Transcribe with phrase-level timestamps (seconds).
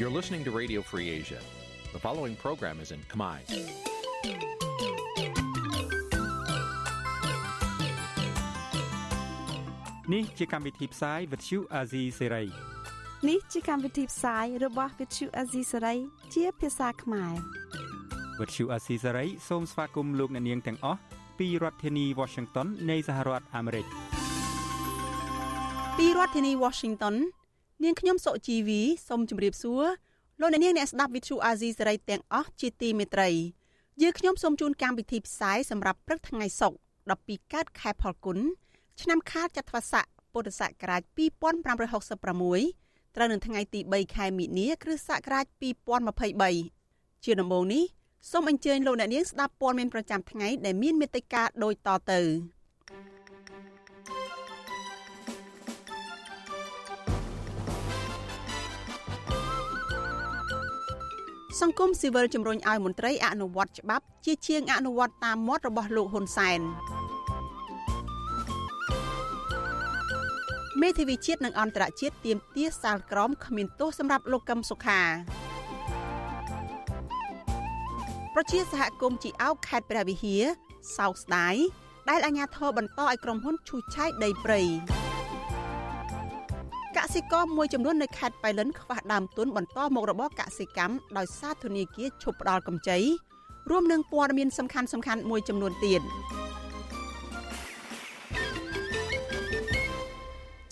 [0.00, 1.40] You're listening to Radio Free Asia.
[1.92, 3.36] The following program is in Khmer.
[10.12, 12.46] នេះជាកម្មវិធីផ្សាយ Vuthu Azizi Serai
[13.28, 15.98] នេះជាកម្មវិធីផ្សាយរបស់ Vuthu Azizi Serai
[16.34, 17.34] ជាភាសាខ្មែរ
[18.38, 21.00] Vuthu Azizi Serai សូមស្វាគមន៍លោកអ្នកនាងទាំងអស់
[21.38, 23.86] ពីរដ្ឋធានី Washington នៃសហរដ្ឋអាមេរិក
[25.98, 27.14] ពីរដ្ឋធានី Washington
[27.84, 29.84] នាងខ្ញុំសុជីវីសូមជម្រាបសួរ
[30.40, 33.28] លោកអ្នកនាងអ្នកស្ដាប់ Vuthu Azizi Serai ទាំងអស់ជាទីមេត្រី
[34.02, 38.38] យើងខ្ញុំសូមជូនកម្មវិធីផ្សាយសម្រាប់ព្រឹកថ្ងៃសុក្រ12កើតខែផលគុណ
[39.00, 41.02] ឆ្នាំខាលចត្វាស័កពុទ្ធសករាជ
[41.88, 45.46] 2566ត្រូវនៅថ្ងៃទី3ខែមិនិនាគ្រិស្តសករាជ
[46.34, 47.84] 2023ជាដំបូងនេះ
[48.30, 52.20] សូមអញ្ជើញលោកអ្នកនាងស្ដាប់ព័ត៌មានប្រចាំថ្ងៃដែលមានមេត្តាដូចតទៅ
[61.60, 66.60] សង្គមស៊ីវិលជំរុញឲ្យមន្ត្រីអនុវត្តច្បាប់ជាជាងអនុវត្តតាមមាត់របស់លោកហ៊ុនសែន
[70.80, 75.00] មេធាវីជាតិនិងអន្តរជាតិទាមទារសាលក្រមគ្មានទោសសម្រាប់លោកកឹមសុខា
[78.34, 80.42] ប្រជាសហគមន៍ជីអោកខេត្តព្រះវិហារ
[80.96, 81.56] សោកស្ដាយ
[82.10, 84.99] ដែលអាជ្ញាធរបន្តឲ្យក្រុមហ៊ុនឈូសឆាយដីព្រៃក
[87.14, 92.98] សិករមួយចំនួននៅខេត្តបៃលិនខ្វះដើមទុនបន្តមុខរបរកសិកម្មដោយសារធនាគារឈប់ផ្ដល់កម្ចី
[93.70, 96.00] រួមនឹងព័ត៌មានសំខាន់សំខាន់មួយចំនួនទៀត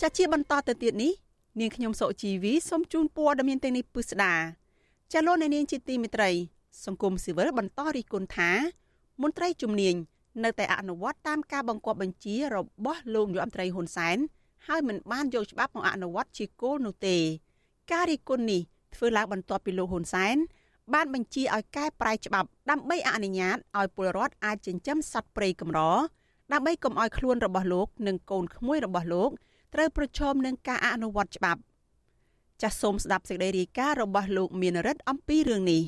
[0.01, 1.11] ចាជាបន្តទៅទៀតនេះ
[1.59, 4.33] នាងខ្ញុំសុជីវីសូមជូនព័ត៌មានទាំងនេះពិស្ដា
[5.13, 6.31] ចាលោកនាងជាទីមេត្រី
[6.85, 8.51] សង្គមស៊ីវិលបន្តរិះគន់ថា
[9.21, 9.95] មន្ត្រីជំនាញ
[10.43, 14.17] នៅតែអនុវត្តតាមការបង្គាប់បញ្ជារបស់លោកនាយរដ្ឋមន្ត្រីហ៊ុនសែន
[14.67, 17.17] ហើយមិនបានយកច្បាប់មកអនុវត្តជាគោលនោះទេ
[17.91, 18.61] ការរិះគន់នេះ
[18.95, 20.37] ធ្វើឡើងបន្ទាប់ពីលោកហ៊ុនសែន
[20.93, 25.79] បានបញ្ជាឲ្យកែប្រែច្បាប់ដើម្បីអនុញ្ញាតឲ្យពលរដ្ឋអាចចិញ្ចឹមសត្វព្រៃកម្រ
[26.53, 29.29] ដើម្បីកុំឲ្យខ្លួនរបស់លោក និងកូនក្មួយរបស់លោក
[29.73, 31.61] ត្រូវប្រឈមនឹងការអនុវត្តច្បាប់
[32.61, 35.81] ចាសសូមស្ដាប់សេចក្តីរាយការណ៍របស់លោកមានរិទ្ធអំពីរឿងនេះ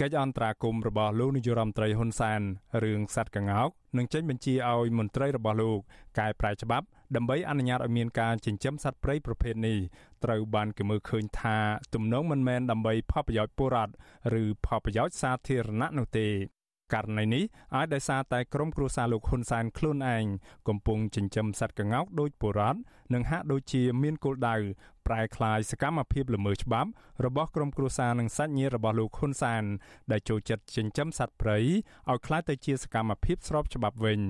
[0.00, 2.40] កិច្ចអន្តរាគមរបស់លោកនាយរដ្ឋមន្ត្រីហ៊ុនសែន
[2.82, 5.78] រឿងសត្វកង្កោកនឹងចេញបញ្ជាឲ្យមន្ត្រីរបស់លោក
[6.18, 9.78] កែប្រែច្បាប់ដើម្បីអនុញ្ញាតឲ្យមានការចិញ្ចឹមសត្វព្រៃប្រភេទនេះ
[10.24, 11.58] ត្រូវបានគេមើលឃើញថា
[11.94, 13.94] ទំនងមិនមែនដើម្បីផលប្រយោជន៍ពលរដ្ឋ
[14.40, 16.26] ឬផលប្រយោជន៍សាធារណៈនោះទេ
[16.94, 17.44] ករណីនេះ
[17.76, 20.24] អាចដោយសារតែក្រុមគ្រួសារលោកហ៊ុនសែនខ្លួនឯង
[20.68, 22.78] កំពុងចិញ្ចឹមសត្វក្ងោកដោយបុរដ្ឋ
[23.14, 24.56] និងហាក់ដូចជាមានគោលដៅ
[25.06, 26.90] ប្រែក្លាយសកម្មភាពល្មើសច្បាប់
[27.24, 29.64] របស់ក្រុមគ្រួសារនិងសាច់ញាតិរបស់លោកហ៊ុនសាន
[30.10, 34.20] ដែលចូលចិត្តចិញ្ចឹមសត្វព្រៃឲ្យក្លាយទៅជាសកម្មភាពស្របច្បាប់វិញ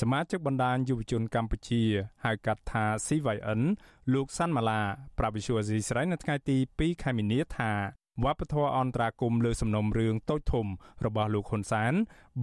[0.00, 1.82] សមាជិកបណ្ដាញយុវជនកម្ពុជា
[2.24, 3.60] ហៅកាត់ថា CYN
[4.12, 4.82] លោកសាន់ម៉ាឡា
[5.18, 7.72] ប្រាវិសុវអាស៊ីស្រីនៅថ្ងៃទី2ខែមីនាថា
[8.24, 10.66] វប្បធម៌អន្តរាគមលើសំណុំរឿងតូចធំ
[11.06, 11.92] របស់លោកហ៊ុនសាន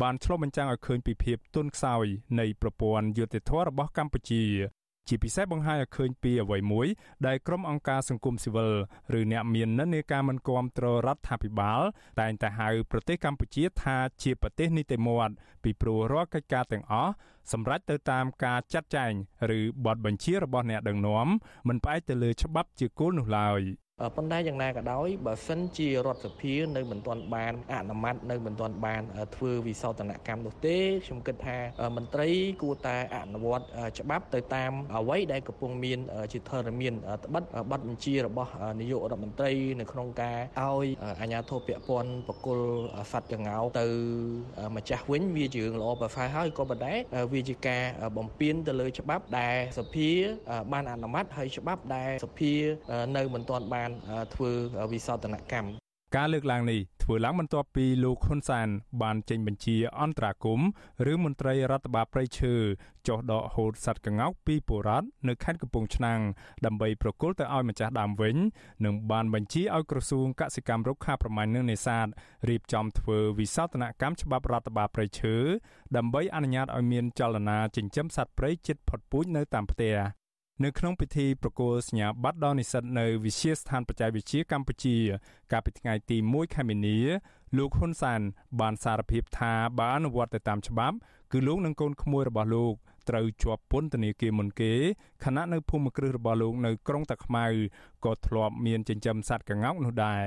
[0.02, 2.06] បានឆ្លុះបញ្ចាំងឲ្យឃើញពីភាពទន់ខ្សោយ
[2.40, 4.44] នៃប្រព័ន្ធយុត្តិធម៌របស់កម្ពុជា
[5.08, 6.88] ជាពិសេសបង្ហាញឲ្យឃើញពីអ្វីមួយ
[7.28, 8.72] ដែលក្រុមអង្គការសង្គមស៊ីវិល
[9.20, 11.82] ឬអ្នកមាននិន្នាការមិនគាំទ្ររដ្ឋាភិបាល
[12.20, 17.14] តែងតែហៅប្រទេសកម្ពុជាថាជាប្រទេសនីតិមាត់ពីព្រោះរាល់កិច្ចការទាំងអស់
[17.52, 19.12] សម្រាប់ទៅតាមការចាត់ចែង
[19.58, 21.28] ឬបទបញ្ជារបស់អ្នកដឹកនាំ
[21.68, 23.62] មិនផ្អែកទៅលើច្បាប់ជាគោលនោះឡើយ។
[24.16, 29.02] ប៉ុន្តែយ៉ាងណាក៏ដោយបើសិនជារដ្ឋសភានៅមិនទាន់បានអនុម័តនៅមិនទាន់បាន
[29.36, 31.58] ធ្វើវិសោធនកម្មនោះទេខ្ញុំគិតថា
[31.98, 32.30] មន្ត្រី
[32.62, 33.66] គួរតែអនុវត្ត
[34.00, 36.00] ច្បាប់ទៅតាមអ្វីដែលកំពុងមាន
[36.34, 36.94] ជាធរមាន
[37.26, 40.88] ត្បិតប័ណ្ណបញ្ជារបស់នាយករដ្ឋមន្ត្រីនៅក្នុងការឲ្យ
[41.22, 42.60] អាជ្ញាធរពាក់ព័ន្ធបកគល
[43.12, 43.86] សត្វកង្កោទៅ
[44.76, 46.94] ម្ចាស់វិញវាជារឿងល្អប្រសើរហើយក៏ប៉ុន្តែ
[47.34, 47.84] វាជាការ
[48.18, 50.10] បំពេញទៅលើច្បាប់ដែលសភា
[50.72, 52.54] បានអនុម័តហើយច្បាប់ដែលសភា
[53.18, 53.91] នៅមិនទាន់បាន
[54.34, 54.52] ធ្វើ
[54.92, 55.82] វិសោធនកម្ម
[56.18, 58.68] ការលើកឡើងនេះធ្វើឡើងបន្ទាប់ពីលោកហ៊ុនសែន
[59.02, 60.60] បានចេញបញ្ជាអន្តរាគម
[61.12, 62.54] ឬមន្ត្រីរដ្ឋបាលព្រៃឈើ
[63.08, 66.20] ចុះដកហូតសត្វក្ងោកពីបុរដ្ឋនៅខេត្តកំពង់ឆ្នាំង
[66.66, 68.36] ដើម្បីប្រគល់ទៅឲ្យម្ចាស់ដើមវិញ
[68.86, 72.08] និងបានបញ្ជាឲ្យក្រសួងកសិកម្មរុក្ខាប្រមាញ់និងនេសាទ
[72.50, 75.36] រៀបចំធ្វើវិសោធនកម្មច្បាប់រដ្ឋបាលព្រៃឈើ
[75.98, 80.21] ដើម្បីអនុញ្ញាតឲ្យមានចលនាចិញ្ចឹមសត្វព្រៃជិតផុតពូជនៅតាមផ្ទះ
[80.64, 84.96] នៅក្នុងពិធីប្រគល់សញ្ញាបត្រដល់និស្សិតនៅវិទ្យាស្ថានបច្ចេកវិទ្យាកម្ពុជា
[85.52, 87.00] កាលពីថ្ងៃទី1ខែមីនា
[87.58, 88.22] លោកហ៊ុនសាន
[88.60, 90.96] បានសារភាពថាបើអនុវត្តទៅតាមច្បាប់
[91.32, 92.74] គឺលោកនិងកូនក្មួយរបស់លោក
[93.10, 94.74] ត្រូវជាប់ពន្ធនាគារមុនគេ
[95.24, 97.46] ខណៈនៅភូមិគ្រឹះរបស់លោកនៅក្រុងតាខ្មៅ
[98.06, 100.22] ក៏ធ្លាប់មានចិញ្ចឹមសត្វកង្កោកនោះដែរ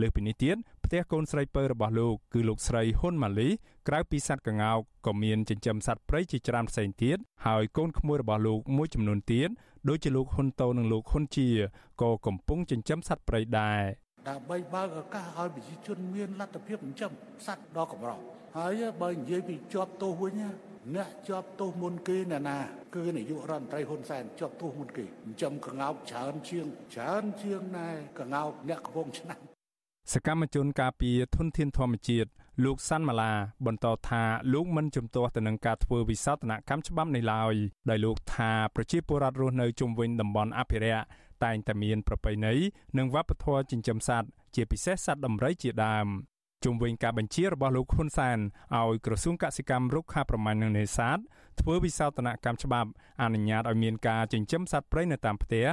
[0.00, 0.56] លើសពីនេះទៀត
[0.88, 3.48] ផ្ទះកូនស្រីពៅរបស់លោកគឺលោកស្រីហ៊ុនម៉ាលី
[3.88, 9.48] ក្រៅពីសត្វកង្កោកក៏មានចិញ្ចឹមសត្វព្រៃជាច្រើនផ្សេងទៀតហើយកូនក្មួយរបស់លោកមួយចំនួនទៀត
[9.88, 11.48] ដូចជាលោកហ៊ុនតូនិងលោកហ៊ុនជា
[12.02, 13.82] ក៏កំពុងចិញ្ចឹមសត្វព្រៃដែរ
[14.28, 17.12] ដើម្បីបើកឱកាសឲ្យប្រជាជនមានលទ្ធភាពចិញ្ចឹម
[17.46, 18.10] សត្វដ៏កម្រ
[18.56, 20.42] ហើយបើនិយាយពីជាប់ទោសវិញ
[20.94, 22.58] អ្នកជាប់ទោសមុនគេអ្នកណា
[22.94, 27.88] គឺនាយករដ្ឋមន្ត្រីហ៊ុនសែនជាប់ទោសមុនគេចិញ្ចឹមកងោកច្រើនជាងច្រើនជាងណែ
[28.18, 29.47] កងោកអ្នកកំពុងឆ្នាំ
[30.12, 32.30] សកម្មជនការពារធនធានធម្មជាតិ
[32.64, 33.32] លោកសាន់ម៉ាឡា
[33.66, 34.22] បន្តថា
[34.52, 37.54] លោកមិនជំទាស់ទៅនឹងការធ្វើវិសោធនកម្មច្បាប់នេះឡើយ
[37.90, 41.04] ដោយលោកថាប្រជាពលរដ្ឋរស់នៅជុំវិញតំបន់អភិរក្ស
[41.44, 42.54] តែងតែមានប្រពៃណី
[42.98, 46.06] និងវប្បធម៌ចិញ្ចឹមសត្វជាពិសេសសត្វដំរីជាដើម
[46.64, 48.38] ជុំវិញការបញ្ជារបស់លោកហ៊ុនសែន
[48.76, 51.18] ឲ្យក្រសួងកសិកម្មរុក្ខាប្រមាញ់និងនេសាទ
[51.60, 52.90] ធ្វើវិសោធនកម្មច្បាប់
[53.22, 55.66] អនុញ្ញាតឲ្យមានការចិញ្ចឹមសត្វព្រៃនៅតាមផ្ទះ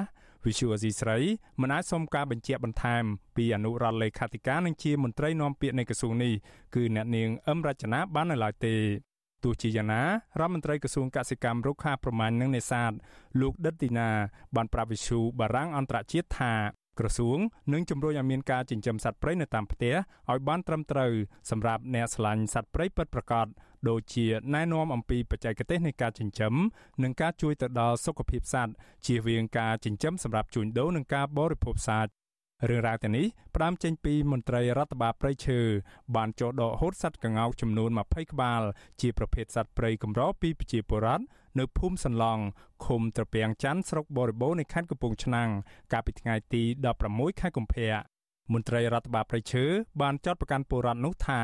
[0.46, 1.18] វិសុវអស៊ីស្រី
[1.62, 3.04] មិនអាចសុំការបញ្ជាក់បន្ថែម
[3.36, 6.34] ពីអនុរដ្ឋលេខាធិការនិងជាមន្ត្រីនាំពាក្យនៃក្រសួងនេះ
[6.76, 8.76] គឺអ្នកនាងអឹមរចនាបាននៅឡើយទេ
[9.44, 10.04] ទោះជាយ៉ាងណា
[10.40, 12.92] រដ្ឋមន្ត្រីក្រសួងកសិកម្មរុក្ខាប្រមាញ់និងនេសាទ
[13.42, 14.10] លោកដិតទីណា
[14.56, 16.54] បានប្រាប់វិសុបារាំងអន្តរជាតិថា
[17.00, 17.38] ក្រសួង
[17.74, 19.94] នឹងជំរុញឲ្យមានការចិញ្ចឹមសត្វព្រៃនៅតាមផ្ទះ
[20.32, 21.12] ឲ្យបានត្រឹមត្រូវ
[21.52, 23.48] សម្រាប់អ្នកស្រឡាញ់សត្វព្រៃពិតប្រាកដ
[23.90, 26.54] ដូចជាណែនាំអំពីបច្ចេកទេសនៃការចិញ្ចឹម
[27.04, 28.74] និងការជួយទៅដល់សុខភាពសត្វ
[29.06, 32.12] ជៀសវាងការចិញ្ចឹមសម្រាប់ជួញដូរនិងការបរិភោគសាច់
[32.70, 35.60] រឿងរ៉ាវទាំងនេះផ្ដើមចេញពីមន្ត្រីរដ្ឋបាលព្រៃឈើ
[36.16, 38.62] បានចោទដកហូតសត្វកង្កោកចំនួន20ក្បាល
[39.02, 41.24] ជាប្រភេទសត្វព្រៃកម្រពីប្រជាពលរដ្ឋ
[41.60, 42.44] នៅភូមិសន្លង់
[42.86, 45.50] ឃុំត្រពាំងច័ន្ទស្រុកបរិបូរនៃខេត្តកំពង់ឆ្នាំង
[45.94, 46.64] កាលពីថ្ងៃទី
[47.02, 48.15] 16ខែកុម្ភៈ
[48.54, 49.64] មន្ត្រីរដ្ឋបាលព្រៃឈើ
[50.02, 51.42] បានចាត់ប្រកាន់ពលរដ្ឋនោះថា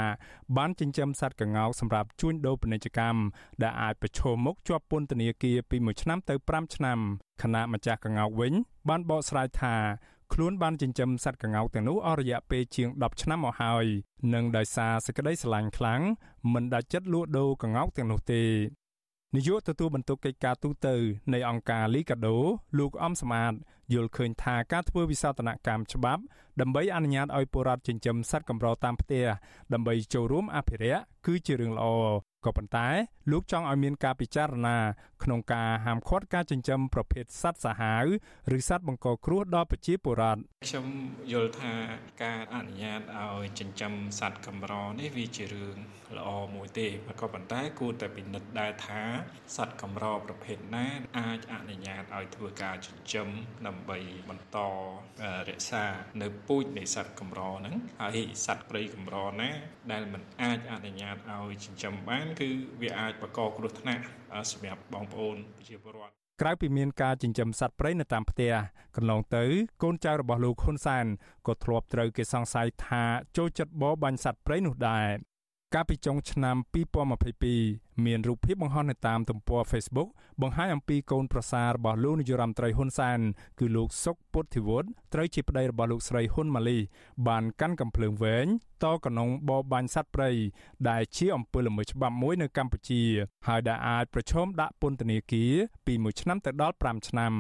[0.58, 3.20] បានចិញ្ចឹមសត្វកង្កោកសម្រាប់ជួញដូរពាណិជ្ជកម្ម
[3.64, 7.00] ដែលអាចប្រឈមមុខជាប់ពន្ធនាគារពី1ឆ្នាំទៅ5ឆ្នាំ
[7.42, 8.54] ខណៈម្ចាស់កង្កោកវិញ
[8.90, 9.76] បានបកស្រាយថា
[10.34, 13.86] ខ្លួនបានចិញ្ចឹមសត្វកង្កោកទាំងនោះអស់រយៈពេលជាង10ឆ្នាំមកហើយ
[14.34, 16.02] និងដោយសារសេចក្តីស្រឡាញ់ខ្លាំង
[16.54, 18.44] មិនដាច់ចិត្តលក់ដូរកង្កោកទាំងនោះទេ
[19.36, 20.88] នាយកទទួលបន្ទុកកិច្ចការទូត
[21.34, 22.38] នៃអង្គការលីកាដូ
[22.80, 23.54] លោកអំសមាត
[23.94, 26.22] យល់ឃើញថាការធ្វើវិសោធនកម្មច្បាប់
[26.62, 29.26] ដើម្បីអនុញ្ញាតឲ្យពលរដ្ឋចិញ្ចឹមសត្វកម្រតាមផ្ទះ
[29.74, 31.86] ដើម្បីចូលរួមអភិរក្សគឺជារឿងល្អ
[32.46, 32.88] ក៏ប៉ុន្តែ
[33.32, 34.78] លោកចង់ឲ្យមានការពិចារណា
[35.24, 38.06] ក្នុងការហាមឃាត់ការចិញ្ចឹមប្រភេទសត្វសាហាវ
[38.58, 40.86] ឬសត្វបង្កគ្រោះដល់ប្រជាពលរដ្ឋខ្ញុំ
[41.32, 41.74] យល់ថា
[42.24, 45.78] ការអនុញ្ញាតឲ្យចិញ្ចឹមសត្វកម្រនេះវាជារឿង
[46.18, 46.88] ល្អមួយទេ
[47.22, 49.02] ក៏ប៉ុន្តែគួរតែពិនិត្យដែរថា
[49.56, 50.88] សត្វកម្រប្រភេទណា
[51.20, 53.28] អាចអនុញ្ញាតឲ្យធ្វើការចិញ្ចឹម
[53.68, 53.98] ដើម្បី
[54.30, 54.58] បន្ត
[55.50, 55.84] រក្សា
[56.22, 59.50] នៅពូជនៃសត្វកម្រហ្នឹងហើយសត្វព្រៃកម្រណា
[59.92, 62.50] ដែលមិនអាចអនុញ្ញាតឲ្យចិញ្ចឹមបានគឺ
[62.82, 64.04] វាអាចបង្កគ្រោះថ្នាក់
[64.52, 68.54] សម្រាប់បងប្អូនប្រជាពលរដ្ឋក្រៅពីមានការចិញ្ចឹមសត្វព្រៃនៅតាមផ្ទះ
[68.96, 69.44] កន្លងទៅ
[69.84, 71.06] កូនចៅរបស់លោកហ៊ុនសែន
[71.48, 73.04] ក៏ធ្លាប់ត្រូវគេសង្ស័យថា
[73.38, 75.08] ចូលចិត្តបរបាញ់សត្វព្រៃនោះដែរ
[75.76, 76.56] កាលពីចុងឆ្នាំ
[77.32, 80.10] 2022មានរូបភាពបង្ហោះនៅតាមទំព័រ Facebook
[80.42, 83.20] បង្ហាញអំពីកូនប្រសាររបស់លោកនាយរដ្ឋមន្ត្រីហ៊ុនសែន
[83.60, 86.78] គឺលោកសុកពុទ្ធិវុឌ្ឍត្រូវជាប្តីរបស់លោកស្រីហ៊ុនម៉ាលី
[87.28, 88.46] បានកាន់កំភ្លើងវែង
[88.84, 90.30] តកណ្ងបបាញ់សត្វព្រៃ
[90.90, 93.02] ដែលជាអំពើល្មើសច្បាប់មួយនៅកម្ពុជា
[93.48, 95.54] ហើយដែលអាចប្រឈមដាក់ពន្ធនាគារ
[95.86, 97.34] ពី1ឆ្នាំទៅដល់5ឆ្នាំ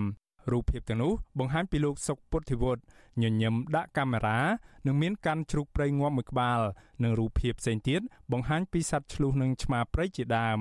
[0.51, 2.81] រូបភាពទាំងនោះបង្ហាញពីលោកសុកពុទ្ធិវុឌ្ឍ
[3.21, 4.39] ញញឹមដាក់កាមេរ៉ា
[4.87, 6.59] និងមានកាន់ជ្រូកព្រៃងាប់មួយក្បាល
[7.03, 8.01] និងរូបភាពផ្សេងទៀត
[8.31, 10.59] បង្ហាញពីសត្វឆ្លុះនិងឆ្មាព្រៃជាដើម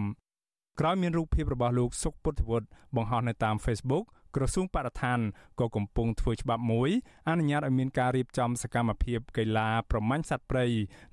[0.80, 4.04] ក្រោយមានរូបភាពរបស់លោកសុកពុទ្ធិវុឌ្ឍបង្ហោះនៅតាម Facebook
[4.36, 5.18] ក្រសួងបរិស្ថាន
[5.60, 6.90] ក៏កំពុងធ្វើច្បាប់មួយ
[7.28, 10.66] អនុញ្ញាតឲ្យមានការរៀបចំសកម្មភាពកីឡាប្រមាញ់សត្វព្រៃ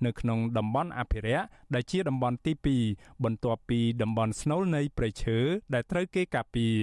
[0.06, 2.54] នៅក្នុងតំបន់អភិរក្សដែលជាតំបន់ទី
[2.90, 5.38] 2បន្ទាប់ពីតំបន់ស្នូលនៃព្រៃឈើ
[5.74, 6.76] ដែលត្រូវគេការពារ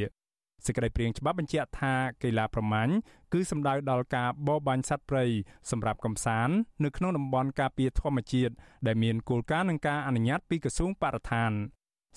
[0.66, 1.92] សេចក្តីព្រាងច្បាប់បញ្ជាក់ថា
[2.23, 2.92] កីឡាប្រមាញ់
[3.33, 5.25] គឺសំដៅដល់ការបរបាញ់សត្វព្រៃ
[5.71, 6.54] សម្រាប់កំសាន្ត
[6.85, 8.54] នៅក្នុងតំបន់ការពារធម្មជាតិ
[8.87, 11.50] ដែលមានគោលការណ៍និងការអនុញ្ញាតពីក្រសួងបរិស្ថាន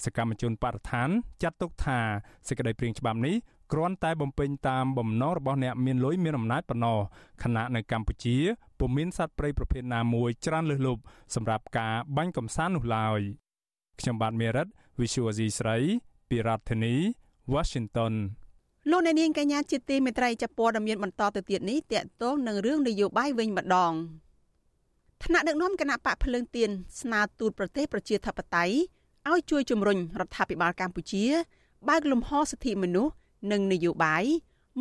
[0.03, 1.09] សកម្មជនបរិស្ថាន
[1.43, 1.99] ចាត់ទុកថា
[2.47, 3.35] សេចក្តីព្រាងច្បាប់នេះ
[3.71, 6.99] គ្រាន់តែបំពេញតាមបំណងរបស់អ្នកមានលុយមានអំណាចប៉ុណ្ណោះ
[7.43, 8.37] ខណៈនៅកម្ពុជា
[8.79, 11.01] ពុំមានសត្វព្រៃប្រភេទណាមួយច្រើនលើសលប់
[11.35, 13.19] សម្រាប់ការបាញ់កំសាន្តនោះឡើយ
[13.99, 14.67] ខ្ញុំបាទមេរិត
[14.99, 15.77] Visual C ស្រី
[16.29, 16.95] ពីរដ្ឋធានី
[17.53, 18.13] Washington
[18.91, 23.93] លោកអ្នកនាងកញ្ញាជាទីមេត្រីចាប់ព័ត៌មានបន្តទៅទៀតនេះតកតងនឹងរឿងនយោបាយវិញម្ដង
[25.23, 26.69] ថ្នាក់ដឹកនាំគណៈបកភ្លើងទៀន
[27.01, 28.75] ស្នើទូតប្រទេសប្រជាធិបតេយ្យ
[29.29, 31.25] ឲ្យជួយជំរុញរដ្ឋាភិបាលកម្ពុជា
[31.89, 33.13] បើកលំហសិទ្ធិមនុស្ស
[33.51, 34.23] និងនយោបាយ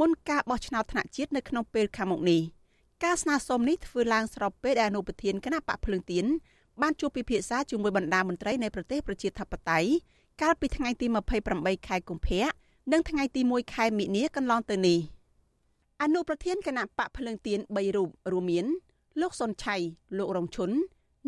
[0.00, 2.40] មុនការបោះឆ្នោតថ្នាក់ជាតិនៅក្នុងពេលខាងមុខនេះ
[3.04, 6.24] ការស្នើសុំនេះធ្វើឡើងស្របពេលដែលអនុប្រធានគណៈបកភ្លើងទៀន
[6.82, 9.90] បានជួបពិភាក្សាជាមួយបណ្ដាមន្ត្រីនៃប្រទេសប្រជាធិបតេយ្យ
[10.42, 11.06] កាលពីថ្ងៃទី
[11.46, 12.46] 28ខែកុម្ភៈ
[12.92, 14.98] និងថ្ងៃទី1ខែមិនិនាកន្លងទៅនេះ
[16.02, 18.66] អនុប្រធានគណៈបកភ្លើងទៀន3រូបរួមមាន
[19.20, 19.76] លោកសុនឆៃ
[20.18, 20.70] លោករងឈុន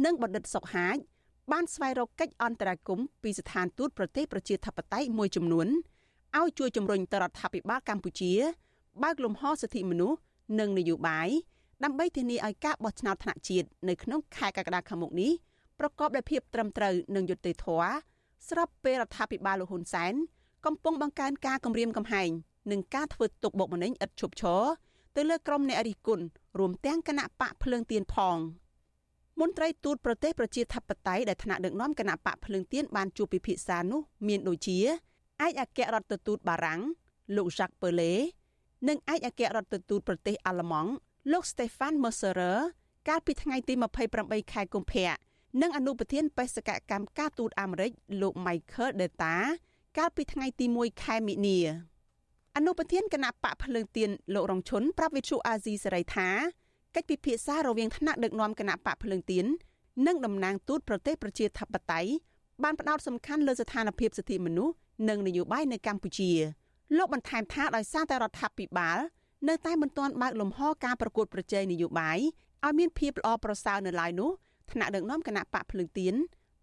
[0.05, 0.97] និងបណ្ឌិតសុកហាជ
[1.53, 5.69] បានស្វែងរកកិច្ចអន្តរាគមន៍ពីស្ថានទូតប្រទេសប្រជាធិបតេយ្យមួយចំនួន
[6.39, 8.33] ឲ្យជួយជំរុញទៅរដ្ឋាភិបាលកម្ពុជា
[9.03, 10.19] បើកលំហសិទ្ធិមនុស្ស
[10.61, 11.29] និងនយោបាយ
[11.85, 15.33] ដើម្បីធានាឲ្យការបោះឆ្នោតថ្នាក់ជាតិនៅក្នុងខែកក្កដាខាងមុខនេះ
[15.79, 18.18] ប្រកបដោយភាពត្រឹមត្រូវនិងយុត្តិធម៌
[18.49, 20.15] ស្របពេលរដ្ឋាភិបាលលោកហ៊ុនសែន
[20.67, 22.31] កំពុងបង្កើនការគម្រាមកំហែង
[22.71, 24.63] និងការធ្វើទុកបុកម្នេញឥតឈប់ឈរ
[25.17, 26.25] ទៅលើក្រុមអ្នករិះគន់
[26.59, 28.37] រួមទាំងគណៈបកភ្លើងទៀនផង
[29.41, 34.79] មន្ត្រីទូតប្រទេសប្រជាធិបតេយ្យដែលថ្នាក់ដឹកនាំគណៈបកភ្លើងទៀនបានជួបពិភាក្សានោះមានដូចជា
[35.47, 36.81] ឯកអគ្គរដ្ឋទូតបារាំង
[37.37, 38.13] លោក Jacques Perle
[38.89, 40.91] និងឯកអគ្គរដ្ឋទូតប្រទេសអាល្លឺម៉ង់
[41.33, 42.59] លោក Stefan Mercerer
[43.09, 43.75] កាលពីថ្ងៃទី
[44.15, 45.11] 28ខែកុម្ភៈ
[45.63, 47.91] និងអនុប្រធានបេសកកម្មការទូតអាមេរិក
[48.21, 49.35] លោក Michael Deta
[49.99, 51.59] កាលពីថ្ងៃទី1ខែមិនិនា
[52.57, 56.29] អនុប្រធានគណៈបកភ្លើងទៀនលោករងឈុនប្រាប់វិទ្យុអាស៊ីសេរីថា
[56.95, 59.47] កិច្ចពិភាក្សារវាងថ្នាក់ដឹកនាំគណៈបកភ្លើងទៀន
[60.07, 62.11] និងតំណាងទូតប្រទេសប្រជាធិបតេយ្យ
[62.63, 64.75] បានផ្ដោតសំខាន់លើស្ថានភាពសិទ្ធិមនុស្ស
[65.09, 66.31] និងនយោបាយនៅកម្ពុជា
[66.97, 68.99] លោកបន្ថែមថាដោយសារតែរដ្ឋាភិបាល
[69.49, 72.19] នៅតែមិនទាន់បើកលំហការប្រកួតប្រជែងនយោបាយ
[72.65, 74.31] ឲ្យមានភាពល្អប្រសើរនៅឡើយនោះ
[74.73, 76.15] ថ្នាក់ដឹកនាំគណៈបកភ្លើងទៀន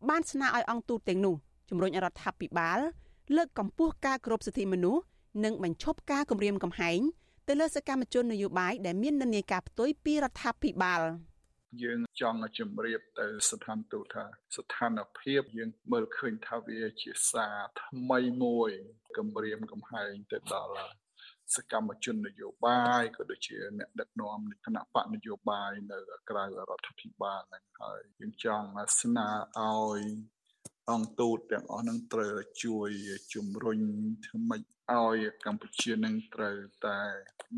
[0.10, 1.36] បានស្នើឲ្យអង្គទូតទាំងនោះ
[1.70, 2.80] ជំរុញរដ្ឋាភិបាល
[3.36, 5.04] លើកកម្ពស់ការគោរពសិទ្ធិមនុស្ស
[5.44, 7.00] និងបញ្ឈប់ការគំរាមកំហែង
[7.48, 11.02] ទៅលើសកម្មជននយោបាយដែលមាននិន្នាការផ្ទុយពីរដ្ឋាភិបាល
[11.84, 18.72] យើងចង់ជម្រាបទៅស្ថានទូតថាស្ថានភាពយើងមើលឃើញថាវាជាសារថ្មីមួយ
[19.18, 20.76] គម្រាមកំហែងទៅដល់
[21.54, 25.98] សកម្មជននយោបាយក៏ដូចជាអ្នកដឹកនាំគណៈបកនយោបាយនៅ
[26.30, 26.48] ក្រៅរ
[26.78, 28.68] ដ្ឋាភិបាលហ្នឹងហើយយើងចង់
[29.02, 29.28] ស្នើ
[29.60, 30.02] ឲ្យ
[30.92, 32.90] អង្គទូតទាំងអស់នឹងត្រូវជួយ
[33.34, 33.80] ជំរុញ
[34.26, 37.00] ធ្វើម៉េចឲ្យកម្ពុជានឹងត្រូវតែ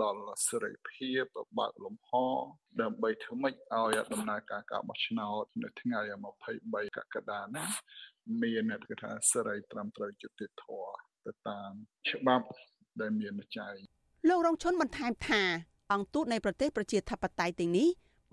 [0.02, 1.24] ដល់សេរីភាព
[1.58, 2.12] បើកលំហ
[2.82, 6.00] ដើម្បីធ្វើម៉េចឲ្យដំណើរការការបោះឆ្នោតនៅថ្ងៃ
[6.48, 7.70] 23កក្កដានេះ
[8.42, 11.72] មានគេថាសេរីត្រឹមត្រូវយុត្តិធម៌ទៅតាម
[12.10, 12.48] ច្បាប់
[13.02, 13.76] ដែលមានចែង
[14.28, 15.42] លោករងឈុនបន្ថែមថា
[15.94, 17.88] អង្គទូតនៃប្រទេសប្រជាធិបតេយ្យទាំងនេះ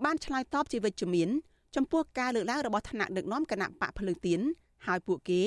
[0.05, 1.29] បានឆ្លើយតបជាវិជ្ជមាន
[1.75, 4.39] ចំពោះការលើកឡើងរបស់ថ្នាក់ដឹកនាំគណៈបកភ្លើងទៀន
[4.85, 5.43] ហើយពួកគេ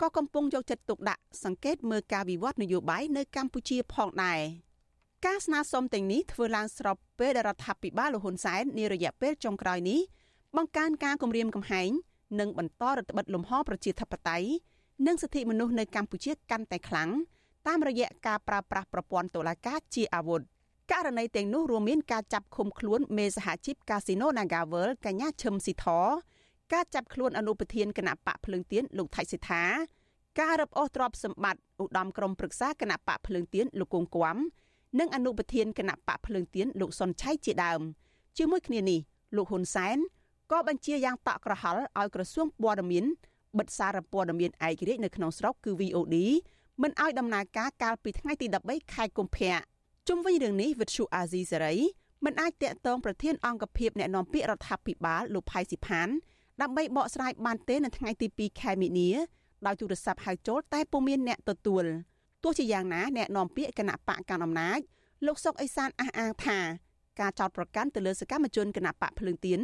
[0.00, 4.40] ក៏កំពុងយកចិត្តទុកដាក់សង្កេតមើលការវិវត្តនយោបាយនៅកម្ពុជាផងដែរ
[5.26, 10.00] ការស្នើសុំទាំងនេះធ្វើឡើងស្របពេលដែលរដ្ឋាភិបាលលហ៊ុនសែននារយៈពេលចុងក្រោយនេះ
[10.56, 11.90] បង្កើនការគម្រាមកំហែង
[12.40, 14.48] និងបន្តរដ្ឋបិទលំហប្រជាធិបតេយ្យ
[15.06, 17.10] និងសិទ្ធិមនុស្សនៅកម្ពុជាកាន់តែខ្លាំង
[17.66, 20.40] តាមរយៈការប្រើប្រាស់ប្រព័ន្ធតុលាការជាអាវុធ
[20.92, 25.86] ករណីទាំងនោះរួមមានការចាប់ឃុំខ្លួនមេសហជីពកាស៊ីណូ Nagavel កញ្ញាឈឹមស៊ីធ
[26.72, 29.64] ការចាប់ខ្លួនអនុប្រធានគណៈបកភ្លើងទៀនលោកថៃសិដ្ឋា
[30.40, 34.36] ការរឹបអូសទ្រព្យសម្បត្តិឧត្តមក្រុមប្រឹក្សាគណៈបកភ្លើងទៀនលោកគង់គួម
[35.00, 37.80] និងអនុប្រធានគណៈបកភ្លើងទៀនលោកសុនឆៃជាដើម
[38.38, 39.00] ជាមួយគ្នានេះ
[39.36, 39.96] លោកហ៊ុនសែន
[40.52, 43.04] ក៏បញ្ជាយ៉ាងតក់ក្រហល់ឲ្យក្រសួងព័ត៌មាន
[43.58, 46.16] បិទសារព័ត៌មានឯករាជ្យនៅក្នុងស្រុកគឺ VOD
[46.82, 49.56] មិនឲ្យដំណើរការកាលពីថ្ងៃទី13ខែកុម្ភៈ
[50.08, 51.74] ជុំវិញរឿងនេះវិទ្យុអាស៊ីសេរី
[52.24, 56.08] មិនអាចតាក់ទងប្រធានអង្គភិបអ្នកណែនាំពាក្យរដ្ឋាភិបាលលោកផៃស៊ីផាន
[56.62, 59.10] ដើម្បីបកស្រាយបានទេនៅថ្ងៃទី2ខែមិនិនា
[59.66, 61.84] ដោយទូរស័ព្ទហៅចូលតែពុំមានអ្នកទទួល
[62.42, 64.78] ទោះជាយ៉ាងណាអ្នកនាំពាក្យគណៈបកកណ្ដាលអំណាច
[65.26, 66.58] លោកសុកអេសានអះអាងថា
[67.20, 69.60] ការចោតប្រកាន់ទៅលើសកម្មជនគណៈបកភ្លើងទៀន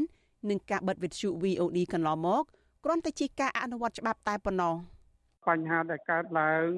[0.50, 2.42] និងការបិទវិទ្យុ VOD កន្លងមក
[2.85, 4.75] គ្រាន់តែជាការអនុវត្តច្បាប់តែប៉ុណ្ណោះ
[5.49, 6.69] បញ្ហាដែលកើតឡើង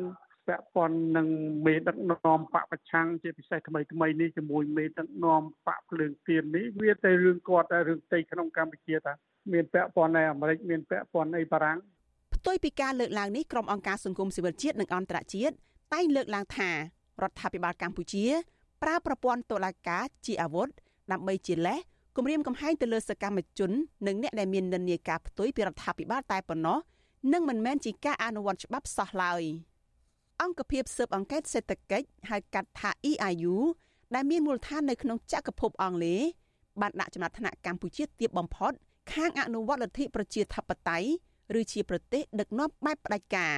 [0.49, 1.29] ពាក់ព័ន្ធនឹង
[1.67, 9.13] មេដឹកនាំបកប្រឆាំងជាពិសេសថ្មីថ្មីនេះជាមួយមេដឹកនាំបកភ្លើងទៀននេះវាតែរឿងគាត់តែរឿងផ្ទៃក្នុងកម្ពុជាតា
[9.53, 11.79] មានពាក់ព័ន្ធនៅអាមេរិកមានពាក់ព័ន្ធអីបារាំង
[12.35, 15.55] ផ្ទុយពីការលើកឡើងនេះក្រុមអង្គការសង្គមស៊ីវិលជាតិនិងអន្តរជាតិ
[15.95, 16.77] តែងលើកឡើងថារ
[17.31, 18.25] ដ្ឋាភិបាលកម្ពុជា
[18.83, 20.69] ប្រើប្រព័ន្ធតុលាការជាអាវុធ
[21.13, 21.79] ដើម្បីជាលេស
[22.17, 23.71] គម្រាមកំហែងទៅលើសកម្មជន
[24.07, 26.79] និងអ្នកដែលមាននិន្នាការផ្ទុយពីរដ្ឋាភិបាលតែប៉ុណ្ណោះ
[27.33, 29.43] និងមិនមែនជាការអនុវត្តច្បាប់សោះឡើយ
[30.45, 33.55] អង្គភាពស៊ើបអង្កេតសេដ្ឋកិច្ចហៅកាត់ថា EIU
[34.15, 36.23] ដែលមានមូលដ្ឋាននៅក្នុងចក្រភពអង់គ្លេស
[36.81, 38.73] បានដាក់ចំណាត់ថ្នាក់កម្ពុជាទាបបំផុត
[39.13, 41.09] ខាងអនុវត្តលទ្ធិប្រជាធិបតេយ្យ
[41.61, 43.55] ឬជាប្រទេសដឹកនាំបែបផ្ដាច់ការ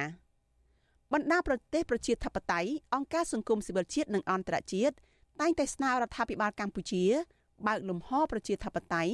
[1.13, 4.95] បណ្ដាប្រទេសប្រជាធិបតេយ្យអង្គការសង្គមស៊ីវិលជាតិនិងអន្តរជាតិ
[5.41, 7.03] តែងតែស្នើរដ្ឋាភិបាលកម្ពុជា
[7.67, 9.13] បើកលំហប្រជាធិបតេយ្យ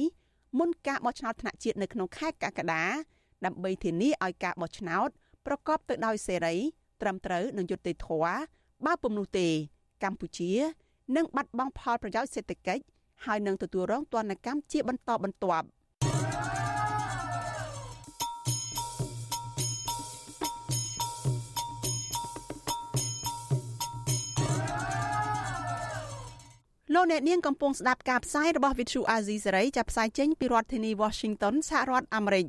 [0.58, 2.84] មុនការបោះឆ្នោតថ្នាក់ជាតិនៅក្នុងខែកក្កដា
[3.44, 5.08] ដើម្បីធានាឲ្យការបោះឆ្នោត
[5.46, 6.56] ប្រកបទៅដោយសេរី
[7.02, 8.38] ត្រឹមត្រូវនិងយុត្តិធម៌
[8.86, 9.48] បើពុំនោះទេ
[10.04, 10.52] កម្ពុជា
[11.16, 12.82] នឹងបាត់បង់ផលប្រយោជន៍សេដ្ឋកិច្ច
[13.24, 15.66] ហើយនឹងទទួលរងទណ្ឌកម្មជាបន្តបន្ទាប់
[26.94, 32.46] លោកអ្នកនាងកំពុងស្ដាប់ការផ្សាយរបស់ Vithu Azizi សេរីចាប់ផ្សាយចេញពីរដ្ឋធានី Washington សហរដ្ឋអាមេរិក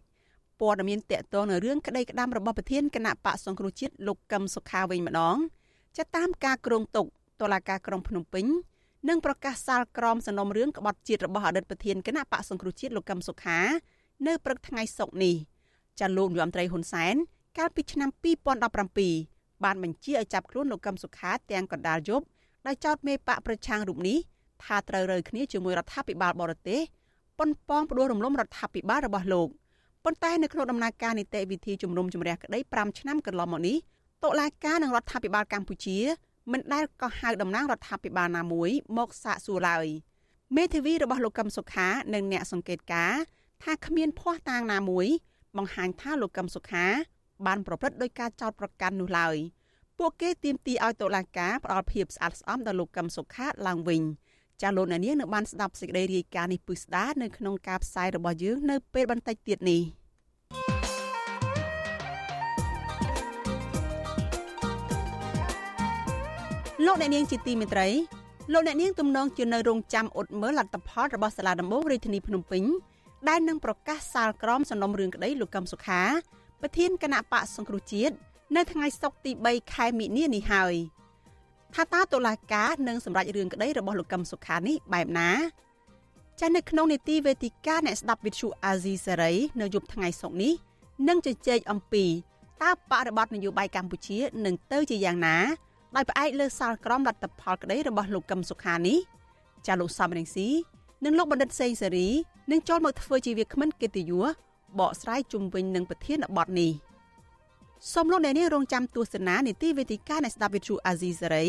[0.59, 5.37] ព័ត៌មានតកតងនៅរឿងក្តីក្តាំរបស់ប្រធានគណៈបកសង្គ្រោះជាតិលោកកឹមសុខាវិញម្ដង
[5.97, 7.05] ចាតាមការគ្រងទុក
[7.41, 8.45] តុលាការក្រុងភ្នំពេញ
[9.09, 13.59] និងប្រកាសសាលក្រមសំណុំរឿងក្បត់ជាតិរបស់អតីតប្រធានគណៈបកសង្គ្រោះជាតិលោកកឹមសុខា
[14.27, 15.35] នៅព្រឹកថ្ងៃសុក្រនេះ
[15.99, 17.15] ចាលោកនាយរដ្ឋមន្ត្រីហ៊ុនសែន
[17.57, 18.09] កាលពីឆ្នាំ
[18.87, 22.25] 2017បានបញ្ជាឲ្យចាប់ខ្លួនលោកកឹមសុខាទាំងកណ្ដាលយប់
[22.67, 24.17] ដោយចោទមេបកប្រឆាំងរូបនេះ
[24.63, 26.81] ថាត្រូវរើគ្នាជាមួយរដ្ឋាភិបាលបរទេស
[27.39, 29.47] ប៉ុនប៉ងផ្ដួលរំលំរដ្ឋាភិបាលរបស់លោក
[30.05, 33.77] ប៉ុន្តែនៅក្នុងដំណើរការនីតិវិធីជំនុំជម្រះក្តី5ឆ្នាំកន្លងមកនេះ
[34.23, 35.97] តុលាការនឹងរដ្ឋាភិបាលកម្ពុជា
[36.51, 39.87] មិនដែលក៏ហៅតំណាងរដ្ឋាភិបាលណាមួយមកសាកសួរឡើយ
[40.55, 43.13] មេធាវីរបស់លោកកឹមសុខានិងអ្នកសង្កេតការ
[43.63, 45.07] ថាគ្មានភ័ស្តុតាងណាមួយ
[45.57, 46.85] បង្ហាញថាលោកកឹមសុខា
[47.45, 49.35] បានប្រព្រឹត្តដោយការចោទប្រកាន់នោះឡើយ
[49.99, 54.01] ពួកគេទាមទារឲ្យតុលាការផ្ដល់ភាពស្អាតស្អំដល់លោកកឹមសុខាឡើងវិញ
[54.61, 59.81] ចាលោកអ្នកនាងនៅបានស្ដាប់សេចក្តីរាយការណ៍នេះពិស្ដានៅក្នុងការផ្សាយរបស់យើងនៅពេលបន្តិចទៀតនេះ
[66.85, 67.87] លោកអ្នកនាងជាទីមេត្រី
[68.53, 72.63] លោកអ្នកនាងទំនងជានៅរងចាំអ៊ុតមើលលទ្ធផលរបស់សាលាដំបងរាជធានីភ្នំពេញ
[73.29, 76.01] ដែលនឹងប្រកាសសាលក្រមសំណុំរឿងក្តីលោកកឹមសុខា
[76.61, 78.15] ប្រធានគណៈបកសង្គ្រោះជាតិ
[78.55, 80.73] នៅថ្ងៃសុក្រទី3ខែមិនិនានេះហើយ
[81.75, 85.31] ថាតើតុលាការនឹងសម្រេចរឿងក្តីរបស់លោកកឹមសុខានេះបែបណា
[86.39, 90.53] ចានៅក្នុងនីតិវេទិកាអ្នកស្ដាប់វិទ្យុអាស៊ីសេរីនៅយប់ថ្ងៃសុក្រនេះ
[91.07, 92.05] នឹងជជែកអំពី
[92.63, 95.37] តើបរិបទនយោបាយកម្ពុជានឹងទៅជាយ៉ាងណា
[95.95, 98.97] ដោយផ្អែកលើសាលក្រមលទ្ធផលក្តីរបស់លោកកឹមសុខានេះ
[99.67, 100.49] ចាលោកសំរងស៊ី
[101.05, 102.07] និងលោកបណ្ឌិតសេងសេរី
[102.51, 104.27] នឹងចូលមកធ្វើជាវាគ្មិនកិត្តិយស
[104.79, 106.71] បកស្រាយជុំវិញនឹងប្រធានបទនេះ
[107.93, 111.45] សូមលោកអ្នកនាងរងចាំទស្សនានីតិវេទិកានៃស្ដាប់វិទ្យុអាស៊ីសេរី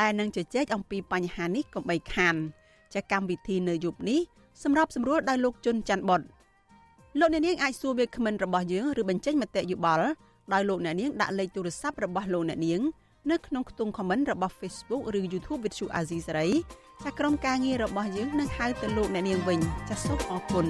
[0.00, 2.34] ដែលនឹងជជែកអំពីបញ្ហានេះកុំបីខាន
[2.94, 4.20] ចាកម្មវិធីនៅយប់នេះ
[4.62, 6.20] សម្រាប់សម្រួលដោយលោកជុនច័ន្ទបុត
[7.18, 10.08] លោកអ្នកនាងអាចសួរវាគ្មិនរបស់យើងឬបញ្ចេញមតិយោបល់
[10.52, 12.80] ដោយលោកអ្នកនាងដាក់លេខទូរស័ព្ទរបស់លោកអ្នកនាង
[13.30, 16.48] នៅក្នុងខ្ទង់ comment របស់ Facebook ឬ YouTube វិទ្យុអាស៊ីសេរី
[17.04, 20.66] ចាក្រុមការងាររបស់យើងនឹងហៅទៅលោកអ្នកនាងវិញចាសសូមអរគុណ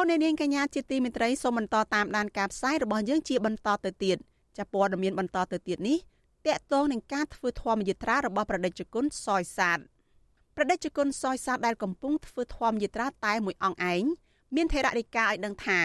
[0.00, 4.16] លោកអ្នកនាងកញ្ញាជាទីមេត្រីសូមបន្តតាមដានការផ្សាយរបស់យើងជាបន្តទៅទៀត
[4.58, 5.98] ចាព័ត៌មានបន្តទៅទៀតនេះ
[6.46, 9.78] តកតងនឹងការធ្វើធម្មយាត្រារបស់ប្រដេជគុណសយសាទ
[10.56, 14.02] ប្រដេជគុណសយសាទដែលកំពុងធ្វើធម្មយាត្រាតែមួយអង្គឯង
[14.56, 15.78] មានថេរដីកាឲ្យដឹងថា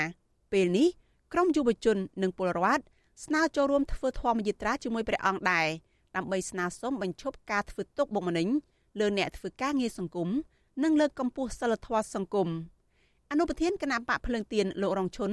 [0.51, 0.88] ពេលនេះ
[1.34, 2.84] ក្រមយុវជននិងពលរដ្ឋ
[3.25, 5.67] ស្នើចូលរួមធ្វើធម្មយាត្រាជាមួយព្រះអង្គដែរ
[6.15, 8.47] ដើម្បីស្នើសុំបញ្ឈប់ការធ្វើទុកបុកម្នេញ
[8.99, 10.30] លើអ្នកធ្វើការងារសង្គម
[10.84, 12.49] និងលើកកម្ពស់សិលធម៌សង្គម
[13.32, 15.32] អនុប្រធានគណៈបកភ្លឹងទៀនលោករងឈុន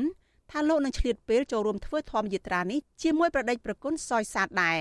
[0.51, 4.79] ថាលោកនឹងឆ្លៀតពេលចូលរួមធ្វើធម្មយាត្រានេះជាមួយប្រដេចប្រគុណសយសាទដែរ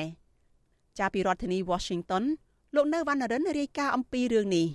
[0.99, 2.23] ចាប់ពីរដ្ឋធានី Washington
[2.75, 4.67] លោកនៅវណ្ណរិនរាយការណ៍អំពីរឿងនេះ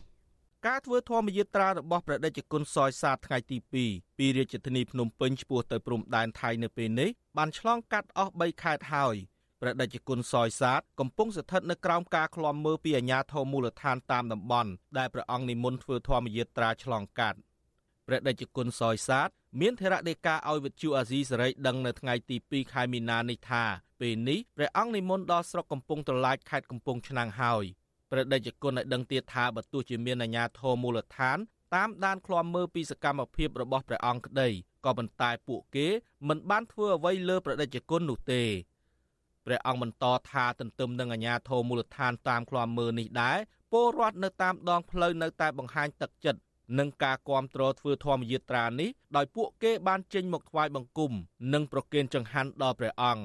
[0.66, 3.56] ការធ្វើធម្មយាត្រារបស់ព្រះដេចគុណសយសាទថ្ងៃទី
[3.88, 9.16] 2ពីរាជធានីភ្នំពេញឆ្ពោះទៅព្រំដែនថៃនៅពេលនេះបានឆ្លងកាត់អស់3ខេត្តហើយ
[9.60, 17.38] ព្រះដេចគុណសយសាទកំពុងស្ថិតនៅក្រោមការឃ្លាំមើលពីអាជ្ញាធរមូលដ្ឋានតាមតំបន់ដែលព្រះអង្គនិមន្តធ្វើធម្មយាត្រាឆ្លងកាត់
[18.06, 19.28] ព្រះដេចគុណសយសាទ
[19.60, 23.64] មានធរៈដេកាឲ្យវិទ្យុអាស៊ីសេរីដឹងនៅថ្ងៃទី2ខែមីនានេះថា
[24.00, 27.64] ពេលនេះព្រះអង្គនិមន្តដល់ស្រុកកំពង់ត្រឡាចខេត្តកំពង់ឆ្នាំងហើយ
[28.10, 31.38] ព្រះដេចគុណឲ្យដឹងទៀតថាបើទោះជាមានអាជ្ញាធរមូលដ្ឋាន
[31.74, 34.48] តាមដានឃ្លាំមើលពីសកម្មភាពរបស់ព្រះអង្គក្តី
[34.84, 35.86] ក៏ប៉ុន្តែពួកគេ
[36.28, 38.42] មិនបានធ្វើអ្វីលើព្រះដេចគុណនោះទេ
[39.46, 43.38] ព្រះអង្គបន្តថាទន្ទឹមនឹងអាជ្ញាធរមូលដ្ឋានតាមឃ្លាំមើលនេះដែរ
[43.72, 46.40] ពលរដ្ឋនៅតាមដងផ្លូវនៅតែបង្ហាញទឹកចិត្ត
[46.78, 51.12] នឹងការគ្រប់គ្រងធ្វើធម្មយាត្រានេះដោយពួកគេបានចេញមកថ្វាយបង្គំ
[51.52, 53.24] និងប្រគេនចង្ហាន់ដល់ព្រះអង្គ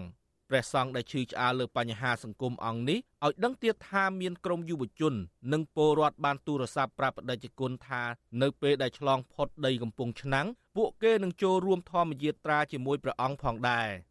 [0.50, 5.14] ព្រះសង្ឃដែលឈឺឆ្អាលលើបញ្ហាសង្គមអង្គនេះឲ្យដឹងទៀតថាមានក្រុមយុវជន
[5.54, 8.04] និងពលរដ្ឋបានទូរស័ព្ទប្រាប់បដិជគុណថា
[8.42, 13.90] នៅពេលដែលឆ្លងផុតដីកំពង់ឆ្នាំងពួកគេនឹងចូលរួមធម្មយាត្រាជាមួយព្រះអង្គផងដែរ។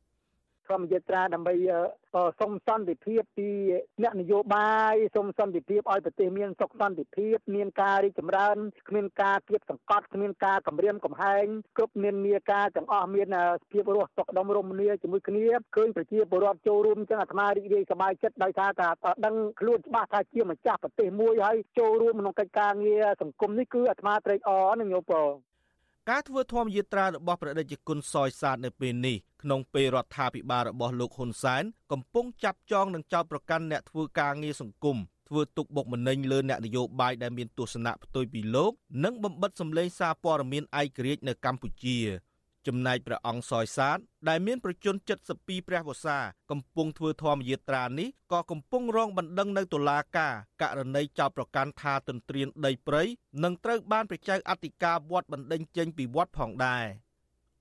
[0.70, 1.54] ធម្មយាត្រាដើម្បី
[2.40, 3.48] សុំសន្តិភាពពី
[4.02, 8.56] អ្នកនយោបាយសុំសន្តិភាពឲ្យប្រទេសមានសុខសន្តិភាពមានការរីកចម្រើន
[8.88, 13.28] គ្មានការគៀបសង្កត់គ្មានការគម្រាមកំហែងគ្រប់មាននីការទាំងអស់មាន
[13.72, 18.88] ភាពរស់សុខដុមរមនាជាមួយគ្នាឃើញប្រជាពលរដ្ឋចូលរួមចឹងអាត្មារីករាយសប្បាយចិត្តដោយសារតែ
[19.24, 25.14] ដឹងខ្លួនច្បាស់ថាជាម្ចាស់ប្រទេសមួយហើយចូលរួមក្នុងកិច្ចការងារសង្គមនេះគឺអាត្មាត្រេកអរនឹងយោព
[26.10, 34.96] ការធ្វើធម្មយាត្រារបស់ព្រះដេចគុណសយសាទនៅពេលនេះក្នុងពេលរដ្ឋាភិបាលរបស់លោកហ៊ុនសែនកំពុងចាប់ចងនិងចោទប្រកាន់អ្នកធ្វើការងារសង្គម
[35.28, 38.72] ធ្វើទុកបុកម្នេញលើអ្នកនយោបាយដែលមានទស្សនៈផ្ទុយពីលោក
[39.04, 41.98] និងបំបិតសម្លេងសារព័ត៌មានឯករាជ្យនៅកម្ពុជា
[42.66, 44.94] ចំណែកព្រះអង្គសយសាទដែលមានប្រជជន
[45.32, 46.18] 72ព្រះវស្សា
[46.50, 53.02] កំពុងធ្វើធម្មយាត្រានេះក៏កំពុងរងបណ្ដឹងនៅតុលាការករណីចោទប្រកាន់ថាទន្ទ្រានដីព្រៃ
[53.44, 56.86] និងត្រូវបានព្រះចៅអធិការវត្តបណ្ដេញចេញពីវត្តផងដែរ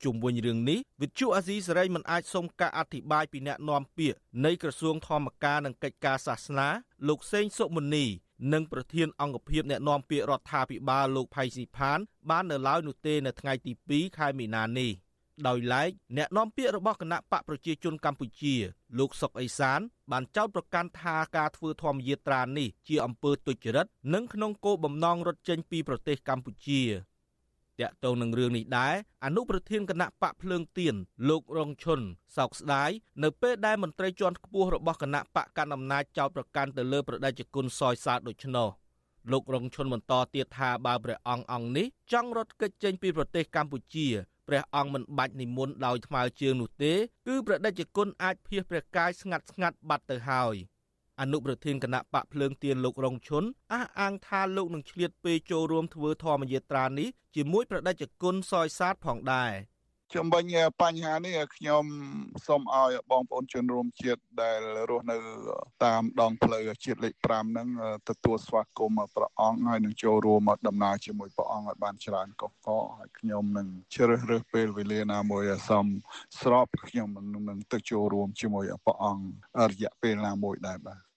[0.04, 6.68] ជុំវិញរឿងនេះវិទ្យុអាស៊ីសេរីមិនអាចសុំការអធិប្បាយពីអ្នកនាំពាក្យនៃក្រសួងធម្មការនិងកិច្ចការសាសនា
[7.08, 8.06] លោកសេងសុមុនី
[8.54, 12.00] និងប្រធានអង្គភិបអ្នកនាំពាក្យរដ្ឋាភិបាលលោកផៃស៊ីផាន
[12.30, 14.92] បាននៅឡើយនោះទេនៅថ្ងៃទី2ខែមីនានេះ
[15.48, 18.56] ដោយឡែកអ្នកនាំពាក្យរបស់គណៈបកប្រជាជនកម្ពុជា
[19.00, 19.80] លោកសុកអេសាន
[20.12, 26.82] បានចោទប្រកាន់ថាការធ្វើធម្មយាត្រានេះជាអំពើទុច្ចរិតនិងក្នុងគោលបំណងរត់ចេញពីប្រទេសកម្ពុជា
[27.82, 30.96] តាក់ទងនឹងរឿងនេះដែរអនុប្រធានគណៈបកភ្លើងទៀន
[31.30, 32.00] លោករងឈុន
[32.38, 32.90] សោកស្ដាយ
[33.24, 38.70] នៅពេលដែលមន្ត្រីជាន់ខ្ពស់របស់គណៈបកកណ្ដាលអំណាចចោទប្រកាន់ទៅលើប្រដេជគុណសយសាទដូច្នោះ
[39.32, 44.08] លោករងឈុនបន្តទៀតថាបើព្រះអង្គអង្គនេះចង់រត់គេចចេញពីប្រទេសកម្ពុជា
[44.48, 46.94] ព្រះអង្គមិនបាច់និមន្តដោយថ្មើរជើងនោះទេ
[47.28, 50.56] គឺព្រះដេចគុណអាចភៀសព្រះកាយស្ងាត់ស្ងាត់បាត់ទៅហើយ
[51.20, 59.54] អនុប្រធានគណៈបកភ្លើងទៀនលោករងឈុនអះអាងថាលោកនឹងឆ្លៀតពេលចូលរួមធ្វើធម្មយាត្រានេះជាមួយព្រះដេចគុណសយសាទផងដែរ
[60.16, 60.46] ជំវិញ
[60.82, 61.84] បញ្ហានេះខ្ញុំ
[62.48, 65.18] សូមឲ្យបងប្អូនជនរួមជាតិដែលរស់នៅ
[65.86, 67.68] តាមដងផ្លូវជាតិលេខ5ហ្នឹង
[68.10, 75.86] ទទួលស្វាគមន៍ព្រះអង្គហើយនឹងចូលរួមដំណើរជាមួយព្រះអង្គឲ្យបានច្រើនកកកហើយខ្ញុំនឹងជ្រើសរើសពេលវេលាណាមួយសម
[76.42, 77.10] ស្របខ្ញុំ
[77.50, 79.26] នឹងទៅចូលរួមជាមួយព្រះអង្គ
[79.70, 81.09] រយៈពេលណាមួយដែរបាទ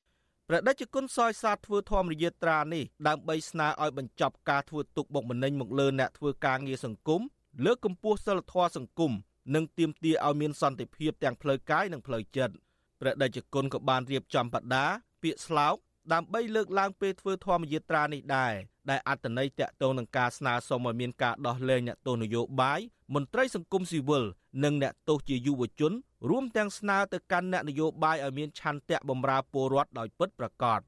[0.52, 7.20] ព្រះដេចគុណសយសាទធ្វើធម្មយាត្រានេះដើម្បីស្នើឲ្យបញ្ចប់ការធ្វើទុកបុកម្នេញមកលើអ្នកធ្វើការងារសង្គម
[7.64, 9.12] លើកកម្ពស់សិលធម៌សង្គម
[9.54, 12.54] និងទាមទារឲ្យមានសន្តិភាពទាំងផ្លូវកាយនិងផ្លូវចិត្ត
[13.00, 14.86] ព្រះដេចគុណក៏បានរៀបចំបដា
[15.22, 15.76] ពាក្យស្លោក
[16.12, 18.52] ដើម្បីលើកឡើងពេលធ្វើធម្មយាត្រានេះដែរ
[18.90, 22.80] ដែលអត្តន័យតាក់ទងនឹងការស្នើសុំឲ្យមានការដោះលែងអ្នកទោសនយោបាយ
[23.14, 24.24] មន្ត្រីសង្គមស៊ីវិល
[24.64, 25.92] និងអ្នកទោសជាយុវជន
[26.28, 30.80] រួមទាំងស្នើទៅកាន់អ្នកនយោបាយឲ្យមានឆន្ទៈបម្រើពលរដ្ឋដោយពិតប្រាកដ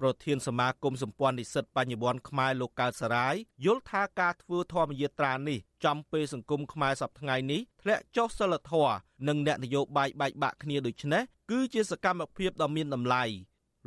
[0.00, 8.96] ប្រធានសមាគមសម្ព័ន្ធនិស្សិតបញ្ញវន្តខ្មែរលោកកើតសរាយយល់ថាការធ្វើធម្មយាត្រានេះចំពេលសង្គមខ្មែរសប្តាហ៍នេះធ្លាក់ចុះសិលធម៌
[9.28, 13.24] និងអ្នកនយោបាយបែកបាក់គ្នាដូចនេះគឺជាសកម្មភាពដ៏មានតម្លៃ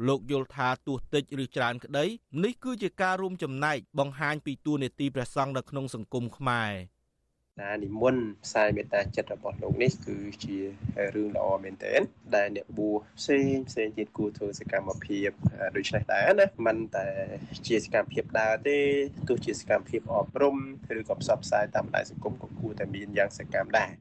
[0.07, 2.05] លោកយល់ថាទោះតិចឬច្រើនក្តី
[2.43, 6.71] នេះគឺជាការរួមចំណែកបង្ហាញពីទួនាទីព្រះសង្ឃនៅក្នុងសង្គមខ្មែរ។
[7.61, 10.57] ណានិមន្តផ្សាយមេត្តាចិត្តរបស់លោកនេះគឺជា
[11.15, 12.01] រឿងល្អមែនទែន
[12.35, 15.29] ដែលអ្នកបួសផ្សេងផ្សេងទៀតគួរធ្វើសកម្មភាព
[15.75, 17.07] ដូចនេះដែរណាមិនតែ
[17.67, 18.79] ជាសកម្មភាពដើរទេ
[19.29, 20.55] ទោះជាសកម្មភាពអប់រំ
[20.97, 23.91] ឬក៏ផ្សព្វផ្សាយតាមបណ្ដាញសង្គមក៏គួរតែមានយ៉ាងសកម្មដែរ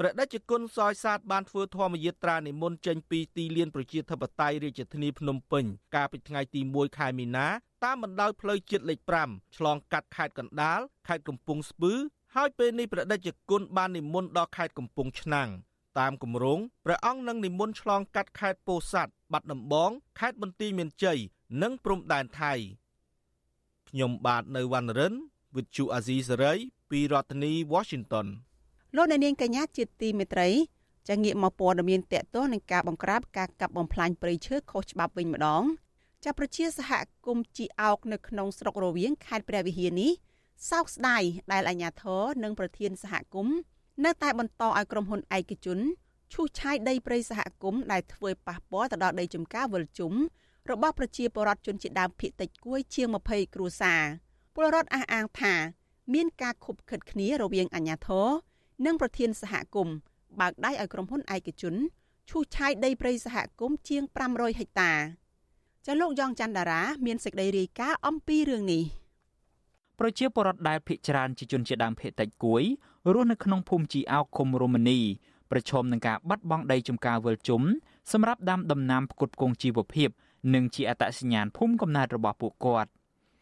[0.00, 7.46] ព្រះដេចគុណសយសាទបានធ្វើធម្មយាត្រានិមន្តចេញពីទីលានប្រជាធិបតេយ្យរាជធានីភ្នំពេញកាលពីថ្ងៃទី1ខែមីនា
[7.84, 11.92] តាមបណ្ដោយផ្លូវជាតិលេខ5ឆ្លងកាត់ខេត្តកណ្ដាលខេត្តកំពង់ស្ពឺ
[12.38, 15.48] ហើយពេលនេះព្រះដេចគុណបាននិមន្តដល់ខេត្តកំពង់ឆ្នាំង
[15.98, 21.18] តាមគម្រោងព្រះអង្គនឹងនិមន្តឆ្លងកាត់ខេត្តពោធិ៍សាត់បាត់ដំបងខេត្តបន្ទាយមានជ័យ
[21.62, 22.52] និងព្រំដែនថៃ
[23.88, 25.14] ខ្ញុំបាទនៅវណ្ណរិន
[25.54, 26.58] with Chu Azizi Saray
[26.90, 28.26] ពីរដ្ឋធានី Washington
[28.96, 30.48] លោកអ្នកនាងកញ្ញាជាទីមេត្រី
[31.08, 35.62] ចាងាកមកព័ត៌មានតកតនឹងការបង្ក្រាបការកាប់បំផ្លាញព្រៃឈើខុសច្បាប់វិញម្ដង
[36.24, 36.92] ចាប់ប្រជាសហ
[37.26, 40.12] គមន៍ជីអោកនៅក្នុងស្រុករវៀងខេត្តព្រះវិហារនេះ
[40.70, 43.56] សោកស្ដាយដែលអាជ្ញាធរនិងប្រធានសហគមន៍
[44.04, 45.78] នៅតែបន្តឲ្យក្រុមហ៊ុនឯកជន
[46.32, 50.12] ឈូសឆាយដីព្រៃសហគមន៍ដែលធ្វើប៉ះពាល់ទៅដល់ដីចម្ការវិលជុំ
[50.70, 54.02] របស់ប្រជាពលរដ្ឋជនជាតិដើមភាគតិចគួយជាង20គ្រួសារ
[54.54, 55.54] ពលរដ្ឋអះអាងថា
[56.14, 58.28] មានការខុបខិតគ្នារវាងអាជ្ញាធរ
[58.86, 59.96] និងប្រធានសហគមន៍
[60.40, 61.74] បើកដៃឲ្យក្រុមហ៊ុនឯកជន
[62.30, 64.92] ឈូសឆាយដីព្រៃសហគមន៍ជាង500ហិកតា
[65.86, 68.84] ចាលោកយ៉ងច័ន្ទដារាមានសេចក្តីរាយការណ៍អំពីរឿងនេះ។
[69.98, 72.62] ប្រជាពលរដ្ឋដែលភ័យច្រើនជាជនជាដើមភេតិចគួយ
[73.14, 74.98] រស់នៅក្នុងភូមិជីអោកឃុំរមនី
[75.50, 77.62] ប្រឈមនឹងការបាត់បង់ដីចំការវិលជុំ
[78.12, 80.08] សម្រាប់ដាំដំណាំផ្គត់ផ្គង់ជីវភាព
[80.54, 82.90] និងជាអត្តសញ្ញាណភូមិកំណើតរបស់ពួកគាត់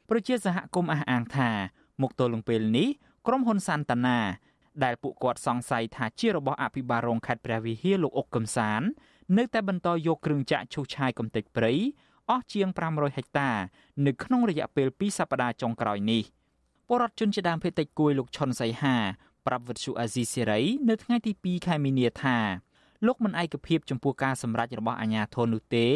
[0.08, 1.50] ប្រជាសហគមន៍អះអាងថា
[2.02, 2.88] មកទល់នឹងពេលនេះ
[3.26, 4.18] ក្រុមហ៊ុនសាន់តាណា
[4.84, 8.82] ដែលពួកគាត់សង្ស័យថាជារបស់អភិបាលរងខេត្តព្រះវិហារលោកអុកកំសាន
[9.38, 11.72] នៅតែបន្តយកគ្រឿងចាក់ឈូសឆាយកំទេចព្រៃ
[12.30, 13.50] អស់ជាង500ហិកតា
[14.06, 16.24] នៅក្នុងរយៈពេល2សប្តាហ៍ចុងក្រោយនេះ។
[16.96, 18.96] ពលរដ្ឋជនជាដើមភេតិចគួយលោកឈុនសៃហា
[19.46, 22.36] ប្រាប់វិទ្យុអាស៊ីសេរីនៅថ្ងៃទី2ខែមីនាថា
[23.06, 25.86] លោកមិនឯកភាពចំពោះការសម្រេចរបស់អាជ្ញាធរនោះទេ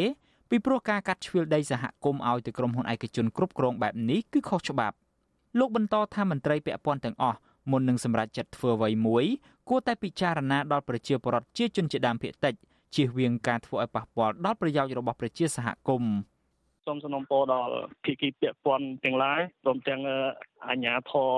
[0.49, 4.95] ពីព្រោះការកាត់ជ្រឿលដីសហគមន៍ឲ្យទៅក្រុមហ៊ុនឯកជនគ្រប់គ្រងបែបនេះគឺខុសច្បាប់
[5.59, 7.37] លោកបន្តថាមន្ត្រីពាក់ព័ន្ធទាំងអស់
[7.71, 9.25] មុននឹងសម្រេចចិត្តធ្វើអ្វីមួយ
[9.69, 12.53] គួរតែពិចារណាដល់ប្រជាពលរដ្ឋជាជនជាដើមភាគតិច
[12.95, 16.13] ជៀសវាងការធ្វើឲ្យប៉ះពាល់ដល់ប្រយោជន៍របស់ប្រជាសហគមន៍
[16.89, 17.73] សូមសំណូមពរដល់
[18.05, 20.01] ភាគីពាក់ព័ន្ធទាំងឡាយព្រមទាំង
[20.67, 21.31] អាជ្ញាធរ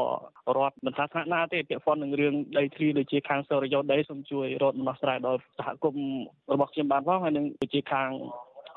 [0.57, 6.07] រដ្ឋមិនថាថ្នាក់ណាទេពាក់ព័ន្ធនឹងរឿងដីធ្លីដូចជាខាងសរយោដីសូមជួយរត់ដំណោះស្រាយដល់សហគមន៍
[6.53, 8.09] របស់ខ្ញុំបានផងហើយនឹងដូចជាខាង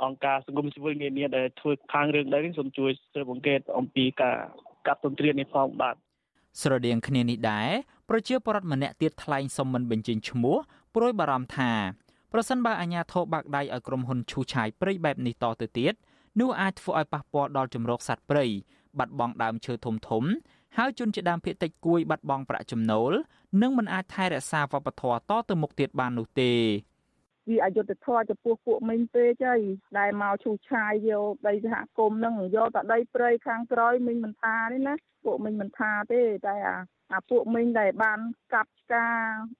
[0.02, 4.36] អង្គការសង្គមស៊ីវិលនានាដែលធ្វើខាងរឿងដីនេះសូមជួយស៊ើបអង្កេតអំពីការ
[4.86, 5.94] កាត់ទន្ទ្រាននេះផងបាទ
[6.62, 7.68] ស្រដៀងគ្នានេះដែរ
[8.10, 10.56] ប្រជាពលរដ្ឋម្នាក់ទៀតថ្លែងសុំមិនបញ្ចេញឈ្មោះ
[10.94, 11.72] ព្រួយបារម្ភថា
[12.32, 15.94] ប្រសិនបើអាជ្ញាធរបាក់ដៃឲ្យក្រុមហ៊ុនឈូឆាយព្រៃបែបនេះតទៅទៀត
[16.40, 18.44] នោះអាចធ្វើឲ្យប៉ះពាល់ដល់ជំរកសត្វព្រៃ
[18.98, 20.24] បាត់បង់ដើមឈើធំធំ
[20.76, 23.12] ហើយជនជាដើមភៀតតិចគួយបាត់បង់ប្រាក់ចំណូល
[23.62, 26.52] និងមិនអាចថែរក្សាវប្បធម៌តទៅមុខទៀតបាននោះទេ
[27.50, 29.60] វាអយុត្តិធម៌ចំពោះពួកមិញពេកហើយ
[29.98, 34.94] ដែលមកឈូសឆាយយកដីសហគមន៍ហ្នឹងយកតែដីព្រៃខាងក្រោយមិញមិនថាទេណា
[35.24, 36.76] ពួកមិញមិនថាទេតែអា
[37.12, 38.18] អាពួកមិញដែលបាន
[38.54, 39.16] កាប់ឆ្ការ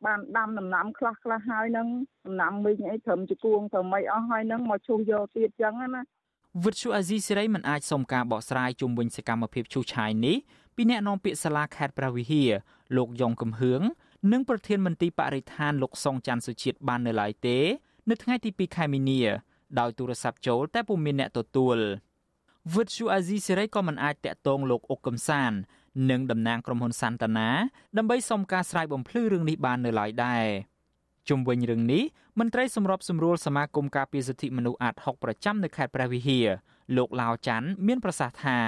[0.06, 1.88] បានដាំដំណាំខ្លះខ្លះហើយហ្នឹង
[2.26, 6.02] ដំណាំមិញអីត្រឹមជគួងត្រឹមអីអស់ហើយហ្នឹងមកឈូសយកទៀតចឹងណា
[6.62, 10.36] វិទ្យុអាស៊ីសេរីមិនអាចសុំការបកស្រាយជុំវិញសកម្មភាពឈូសឆាយនេះ
[10.76, 12.50] ពីអ្នកនាំពាក្យសាលាខេត្តព្រះវិហារ
[12.96, 13.82] លោកយ៉ងកំហឿង
[14.32, 17.58] និងប្រធានមន្ត្រីបរិស្ថានលោកសុងច័ន្ទសុជាតិបាននៅឡើយទេ
[18.10, 19.20] នៅថ្ងៃទី2ខែមីនា
[19.78, 21.78] ដោយទូរស័ព្ទចូលតែពុំមានអ្នកទទួល
[22.74, 25.52] វិទ្យុអាស៊ីសេរីក៏មិនអាចតាក់ទងលោកអុកកំសាន
[26.10, 27.50] និងតំណាងក្រុមហ៊ុនសាន់តាណា
[27.96, 30.46] ដើម្បីសុំការស្រាយបំភ្លឺរឿងនេះបាននៅឡើយដែរ
[31.28, 32.02] ជុំវិញរឿងនេះ
[32.38, 36.46] មន្ត្រីសម្របសម្រួលសមាគមការពារសិទ្ធិមនុស្សអាត60ប្រចាំនៅខេត្តព្រះវិហារ
[36.96, 38.58] លោកឡាវច័ន្ទមានប្រសាសន៍ថា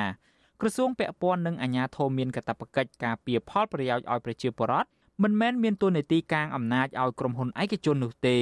[0.60, 4.88] ក្រសួងពាក់ព័ន្ធនិងអាជ្ញាធរមានកាតព្វកិច្ចការពារផលប្រយោជន៍ឲ្យប្រជាពលរដ្ឋ
[5.22, 8.38] មិនមែនមានតួនាទីកាងអំណាចឲ្យក្រុមហ៊ុនឯកជននោះទេ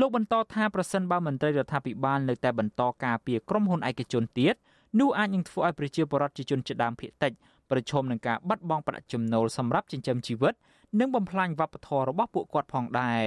[0.00, 4.54] លោកបន្តថាប្រសិនបើមន្ត្រីរដ្ឋាភិបាលនៅតែបន្តការពារក្រុមហ៊ុនឯកជនទៀត
[5.00, 7.32] នោះអាចនឹងធ្វើឲ្យប្រជាពលរដ្ឋជាជនជាដើមភាគតិច
[7.70, 10.54] ប្រឈមនឹងការបាត់បង់ប្រាក់ចំណូលសម្រាប់ចិញ្ចឹមជីវិត
[11.00, 13.22] និងបំផ្លាញវប្បធម៌របស់ពួកគាត់ផងដែរ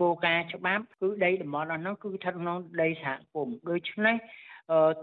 [0.00, 4.16] គោលការណ៍ច្បាប់គឺដីតំបន់អស់នោះគឺស្ថិតក្នុងដីសហគមន៍ដូច្នេះ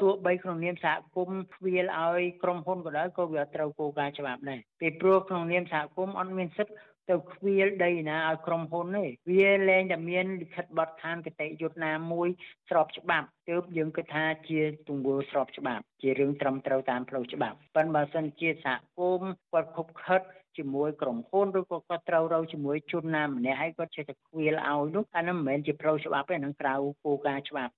[0.02, 6.76] ទោះបីក្នុងនាមសហគមន៍ស្វាលឲ្យក្រុមហ៊ុនក៏ដោយក៏វាត្រូវគោលការណ៍ច្បាប់ដែរពីព្រោះក្នុងនាមសហគមន៍អត់មានសិទ្ធិ
[7.10, 12.28] ទៅខ្វៀលដីណាឲ្យក្រុមហ៊ុនទេវាលែងតែមានលិខិតបទដ្ឋានគតិយុត្តណាមួយ
[12.70, 20.22] ស្របច្បាប់ទើបយើងគិតថាជាទង្វើស្របច្បាប់ ជារឿងត្រឹមត្រូវតាមផ្លូវច្បាប់ប៉ុន្តែបើសិនជាសហគមន៍គាត់ខុបខិត
[20.58, 27.74] ជាមួយក្រុមហ៊ុនឬក៏គាត់ត្រូវរៅជាមួយជនណាម្នាក់ហើយគាត់ចេះតែខ្វៀលឲ្យនោះអានោះមិនមែនជាផ្លូវច្បាប់ទេនឹងក្រៅគោលការណ៍ច្បាប់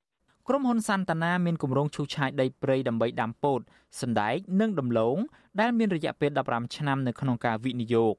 [0.48, 3.60] ក្រុមហ៊ុនសាន់តាណាមានគម្រោងឈូសឆាយដីព្រៃដើម្បីដាំពោត
[4.02, 5.18] សណ្ដែកនិងដំឡូង
[5.60, 8.14] ដែលមានរយៈពេល15ឆ្នាំនៅក្នុងការវិនិយោគ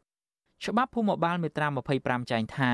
[0.65, 2.73] ច្បាប់ភូមិបាលមេត្រា25ចែងថា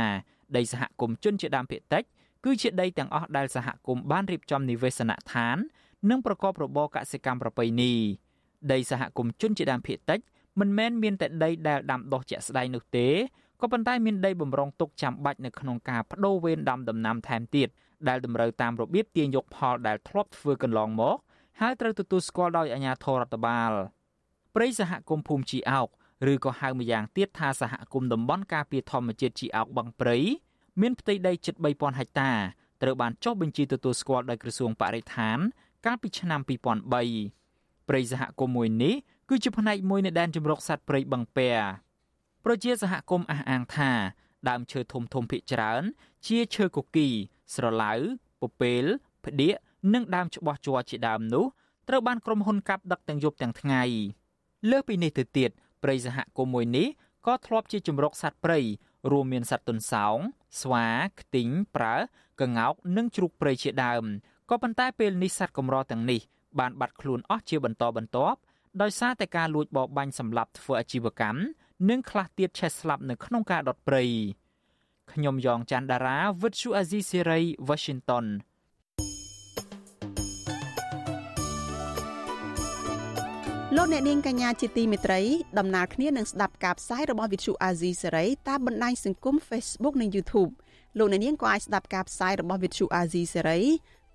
[0.56, 2.04] ដីសហគមន៍ជនជាដើមភាគតិច
[2.44, 5.56] គឺជាដីទាំងអស់ដែលសហគមន៍បានរៀបចំនិវេសនដ្ឋាន
[6.10, 7.92] និងប្រកបរបរកសិកម្មប្រពៃណី
[8.72, 10.20] ដីសហគមន៍ជនជាដើមភាគតិច
[10.60, 13.08] មិនមែនមានតែដីដែលដាំដុះជាក់ស្ដែងនោះទេ
[13.60, 17.68] ក៏ប៉ុន្តែមានដីបំរុងទុកចាំបាច់នៅក្នុងការបដូរវេនដាំដំណាំថែមទៀត
[18.08, 21.16] ដែលតម្រូវតាមរបៀបទាញយកផលដែលធ្លាប់ធ្វើកន្លងមក
[21.60, 23.72] ហើយត្រូវទទួលស្គាល់ដោយអាជ្ញាធររដ្ឋបាល
[24.54, 25.88] ព្រៃសហគមន៍ភូមិជីអោក
[26.32, 30.18] ឬក៏ហៅម្យ៉ាងទៀតថាសហគមន៍តំបន់ការពារធម្មជាតិជីអោកបឹងព្រៃ
[30.80, 32.32] មានផ្ទៃដីជិត3000ហិកតា
[32.82, 35.38] ត្រូវបានចុះបញ្ជីទទួលស្គាល់ដោយក្រសួងបរិស្ថាន
[35.86, 38.94] កាលពីឆ្នាំ2003ព្រៃសហគមន៍មួយនេះ
[39.32, 41.48] គឺជាផ្នែកមួយនៃដែនជម្រកសត្វព្រៃបឹងពែ
[42.44, 43.90] ប្រជាសហគមន៍អះអាងថា
[44.48, 45.82] ដើមឈើធំធំភាគច្រើន
[46.26, 47.08] ជាឈើគគី
[47.54, 47.92] ស្រឡៅ
[48.40, 48.84] ពពេល
[49.24, 49.54] ផ្ដៀក
[49.94, 51.44] និងដើមច្បោះជ័រជាដើមនោះ
[51.88, 53.82] ត្រូវបានក្រុមហ៊ុនកាប់ដឹកទាំងយប់ទាំងថ្ងៃ
[54.70, 55.50] លើសពីនេះទៅទៀត
[55.82, 56.86] ព្រៃសហគមន៍មួយនេះ
[57.26, 58.58] ក៏ធ្លាប់ជាជំរកសត្វព្រៃ
[59.10, 60.18] រួមមានសត្វទន្សោង
[60.60, 60.86] ស្វា
[61.20, 61.94] ខ្ទីងប្រើ
[62.40, 64.04] កង្កោកនិងជ្រូកព្រៃជាដើម
[64.50, 66.20] ក៏ប៉ុន្តែពេលនេះសត្វកម្រទាំងនេះ
[66.58, 68.38] បានបាត់ខ្លួនអស់ជាបន្តបន្ទាប់
[68.82, 71.40] ដោយសារតែការលួចបរបាញ់សម្លាប់ធ្វើអាជីវកម្ម
[71.90, 74.02] និងខ្លះទៀតឆេះស្លាប់នៅក្នុងការដុតព្រៃ
[75.12, 78.26] ខ្ញុំយ៉ងច័ន្ទដារាវិទ្យុអាស៊ីសេរី Washington
[83.76, 85.20] លោកអ្នកនាងកញ្ញាជាទីមេត្រី
[85.58, 90.52] ដំណើរគ្នានឹងស្ដាប់ការផ្សាយរបស់វិទ្យុអាស៊ីសេរីតាមបណ្ដាញសង្គម Facebook និង YouTube
[90.98, 93.60] លោកអ្នកនាងក៏អាចស្ដាប់ការផ្សាយរបស់វិទ្យុអាស៊ីសេរី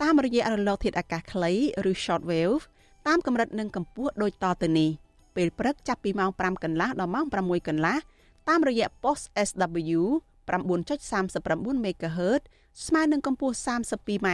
[0.02, 1.52] តាមរយៈរលកធាតុអាកាសខ្លី
[1.90, 2.64] ឬ Shortwave
[3.08, 4.90] តាមកម្រិតនិងកម្ពស់ដូចតទៅនេះ
[5.36, 7.98] ពេលព្រឹកចាប់ពីម៉ោង5កន្លះដល់ម៉ោង6កន្លះ
[8.50, 10.02] តាមរយៈ post SW
[10.48, 12.42] 9.39 MHz
[12.86, 14.28] ស្មើនឹងកម្ពស់ 32m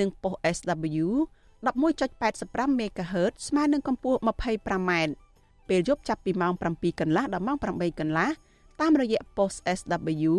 [0.00, 1.06] និង post SW
[1.66, 4.92] 11.85 MHz ស្មើនឹងកម្ពស់ 25m
[5.68, 8.30] ពេលយប់ចាប់ពីម៉ោង7កន្លះដល់ម៉ោង8កន្លះ
[8.80, 10.32] តាមរយៈ post SW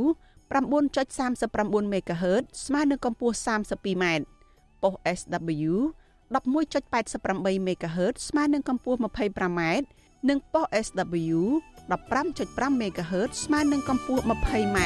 [0.51, 4.03] 9.39 MHz ស្មើនឹងកម្ពស់ 32m
[4.81, 5.73] post SW
[6.32, 9.62] 11.88 MHz ស្មើនឹងកម្ពស់ 25m
[10.30, 11.39] និងប៉ុស SW
[11.91, 14.80] 15.5 MHz ស្មើនឹងកម្ពស់ 20m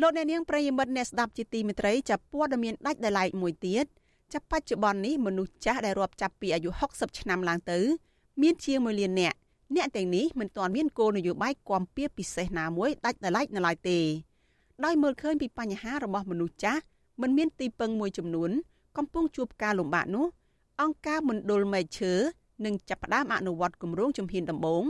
[0.00, 3.86] លោកអ្នកនាងប្រិយមិត្តអ្នកស្ដាប់ជាទីមេត្រីចាប់ព័ត៌មានដាច់ដោយឡែកមួយទៀត
[4.32, 7.78] ចាប់បច្ចុប្បន្ននេះមនុស្សចាស់ដែលរាប់ចាប់ពីអាយុ60ឆ្នាំឡើងទៅ
[8.42, 9.36] មានជាង1លាននាក់
[9.76, 13.98] អ្នកទាំងនេះមិនទាន់មានគោលនយោបាយគាំពៀពិសេសណាមួយដាច់ដោយឡែកនៅឡើយទេ
[14.84, 16.82] ដោយមើលឃើញពីបញ្ហារបស់មនុស្សចាស់
[17.22, 18.50] មិនមានទីពឹងមួយចំនួន
[18.96, 20.26] កំពុងជួបការលំបាកនោះ
[20.82, 22.12] អង្គការមណ្ឌលមេឈើ
[22.64, 24.84] នឹងចាប់ផ្ដើមអនុវត្តគម្រោងជំហានដំបូង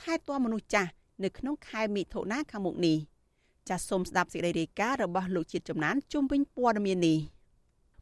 [0.00, 0.90] ថែទាំមនុស្សចាស់
[1.24, 2.96] នៅក្នុងខែមិថុនាខាងមុខនេះ
[3.68, 7.18] ចាសសូមស្ដាប់សេចក្តីរាយការណ៍របស់លោកជាតិចំណានជុំវិញព័ត៌មាននេះ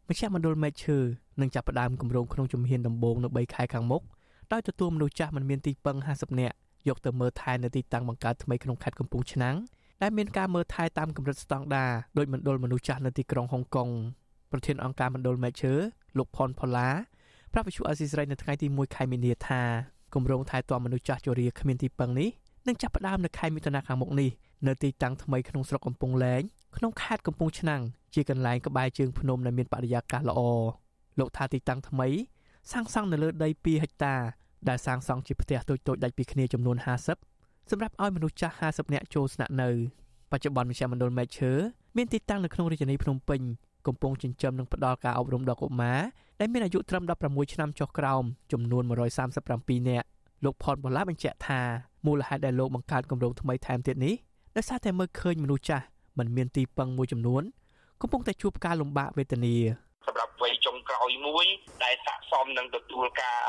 [0.08, 0.98] មជ្ឈមណ្ឌលមេឈើ
[1.40, 4.02] នឹងចាប់ផ្ដើមគម្រោងក្នុងជំហានដំបូងនៅ3ខែខាងមុខ
[4.52, 6.54] ដោយទទួលមនុស្សចាស់មិនមានទីពឹង50នាក់
[6.88, 9.56] យកទៅមើលថែនៅទីតាំងបង្កើតថ្មីក្នុងខេត្តកំពង់ឆ្នាំង
[10.02, 13.88] ដែលមានការមើលថែតាមកម្រិតស្តង់ដារដោយមណ្ឌលមនុស្សចាស់នៅទីក្រុងហុងកុង
[14.52, 15.72] ប្រធានអង្គការមណ្ឌលមេឈើ
[16.18, 16.88] លោកផុនផល្លា
[17.52, 19.62] ប្រាប់វិទ្យុអស៊ីសេរីនៅថ្ងៃទី1ខែមីនាថា
[20.14, 22.30] គម្រោងថែទាំមនុស្សចាស់ជរាគ្មានទីពឹងនេះ
[22.66, 24.30] នឹងចាប់ផ្ដើមនៅខែមិថុនាខាងមុខនេះ
[24.66, 26.42] នៅទីតាំងថ្មីក្នុងស្រុកកំពង់លែង
[26.76, 27.82] ក្នុងខេត្តកំពង់ឆ្នាំង
[28.14, 30.40] ជាកន្លែងក្បែរជើងភ្នំដែលមានបរិយាកាសល្អ
[31.18, 32.08] លោកថាទីតាំងថ្មី
[32.72, 34.14] សាងសង់នៅលើដី2ហិកតា
[34.68, 37.29] ដែលសាងសង់ជាផ្ទះតូចៗដាច់ពីគ្នាចំនួន50
[37.70, 39.68] សម្រាប់ឲ្យមនុស្សចាស់50នាក់ចូលស្នាក់នៅ
[40.30, 41.52] បច្ចុប្បន្នមជ្ឈមណ្ឌលមេឈើ
[41.96, 43.40] មានទីតាំងនៅក្នុងរាជធានីភ្នំពេញ
[43.86, 46.00] កំពុងចិញ្ចឹមនិងផ្ដល់ការអប់រំដល់កុមារ
[46.40, 48.82] ដែលមានអាយុត្រឹម16ឆ្នាំចុះក្រោមចំនួន
[49.36, 50.06] 137នាក់
[50.44, 51.60] លោកផនបលាបញ្ជាក់ថា
[52.06, 54.14] មូលហេតុដែលលោកបង្កើតគម្រោងថ្មីថែមទៀតនេះ
[54.56, 55.84] ដោយសារតែមើលឃើញមនុស្សចាស់
[56.18, 57.42] មិនមានទីពឹងមួយចំនួន
[58.00, 59.56] កំពុងតែជួបការលំបាកវេទនា
[60.06, 61.46] សម្រាប់វ័យចុងក្រោយមួយ
[61.84, 63.40] ដែលស័ក្តិសមនឹងទទួលការ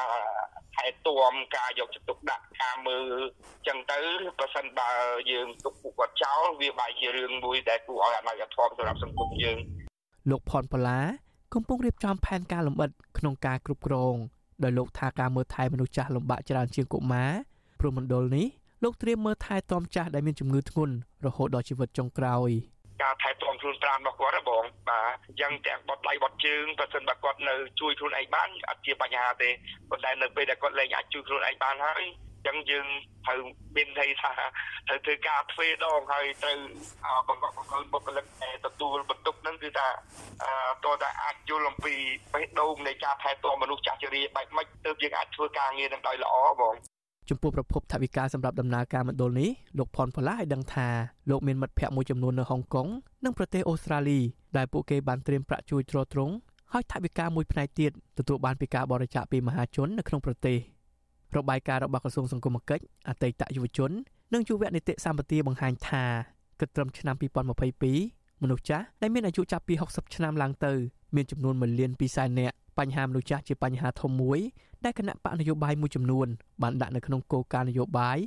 [0.75, 3.11] ថែទាំការយកចិត្តទុកដាក់ការមើល
[3.67, 3.99] ចឹងទៅ
[4.39, 4.91] ប្រសិនបើ
[5.31, 9.57] យើងទុកពួកគាត់ចោលវាបែរជារឿងមួយដែលគួរឲ្យអនុញ្ញាតធម៌សម្រាប់សង្គមយើង
[10.29, 10.99] លោកផនប៉ូឡា
[11.53, 14.15] កំពុងរៀបចំផែនការលម្អិតក្នុងការគ្រប់គ្រង
[14.63, 17.31] ដោយលោកថាការមើលថែមនុស្សចាស់លំបាកច្រើនជាងកុមារ
[17.79, 18.47] ព្រមមណ្ឌលនេះ
[18.83, 20.93] លោកត្រៀមមើលថែទាំចាស់ដែលមានជំងឺធ្ងន់
[21.25, 22.49] រហូតដល់ជីវិតចុងក្រោយ
[23.01, 29.49] ការថែទាំខ្លួនប្រាណរបស់គាត់ហ៎បងបាទអញ្ចឹងទាំងបត់ដៃបត់ជើងបើសិនបើគាត់នៅជួយខ្លួនឯងបានអត់ជាបញ្ហាទេ
[29.89, 32.03] ប៉ុន្តែនៅពេលដែលគាត់លែងអាចជួយខ្លួនឯងបានហើយ
[32.47, 32.87] ចឹងយើង
[33.25, 33.39] ត្រូវ
[33.75, 34.33] មានន័យថា
[34.87, 36.57] ត្រូវធ្វើការទ្វេដងហើយត្រូវ
[37.27, 39.87] បង្កប់បង្កើនបុគ្គលិកដែលទទួលបន្ទុកហ្នឹងគឺថា
[40.85, 41.93] តើតាអាចយល់អំពី
[42.33, 46.75] បេះដូងនៃការថែទាំមនុស្សចាស់ជរាបែបម៉េចទើបយើងអាចធ្វើការងារនឹងដោយល្អបង
[47.32, 50.88] ចំពោះប្រភពថវិកាសម្រាប់ដំណើរការមណ្ឌលនេះលោកផុនផល្លាឲ្យដឹងថា
[51.30, 52.88] លោកមានមិត្តភ័ក្តិមួយចំនួននៅហុងកុង
[53.26, 54.20] និងប្រទេសអូស្ត្រាលី
[54.58, 56.34] ដែលពួកគេបានត្រៀមប្រាក់ជួយទ្រទ្រង់
[56.74, 60.58] ហើយថវិកាមួយផ្នែកទៀតទទួលបានពីការបរិច្ចាគពីមហាជននៅក្នុងប្រទេស
[61.38, 63.91] របាយការណ៍របស់ក្រសួងសង្គមគិច្ចអតីតយុវជន
[64.34, 66.04] និងយុវនីតិសម្បទាបង្ហាញថា
[66.60, 67.15] គិតត្រឹមឆ្នាំ
[67.80, 70.74] 2022មនុស្សចាស់ដែលមានអាយុចាប់ពី60ឆ្នាំឡើងទៅ
[71.15, 74.39] មានចំនួន1លាន2សែននាក់បញ្ហាមនុស្សចាស់ជាបញ្ហាធំមួយ
[74.86, 76.28] ដែលគណៈបកនយោបាយមួយចំនួន
[76.62, 78.17] បានដាក់នៅក្នុងគោលការណ៍នយោបាយ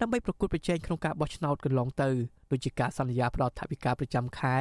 [0.00, 2.08] ដើម្បីប្រកួតប្រជែងក្នុងការបោះឆ្នោតកន្លងទៅ
[2.50, 4.56] ដូចជាការសន្យាផ្ដល់ថវិកាប្រចាំខែ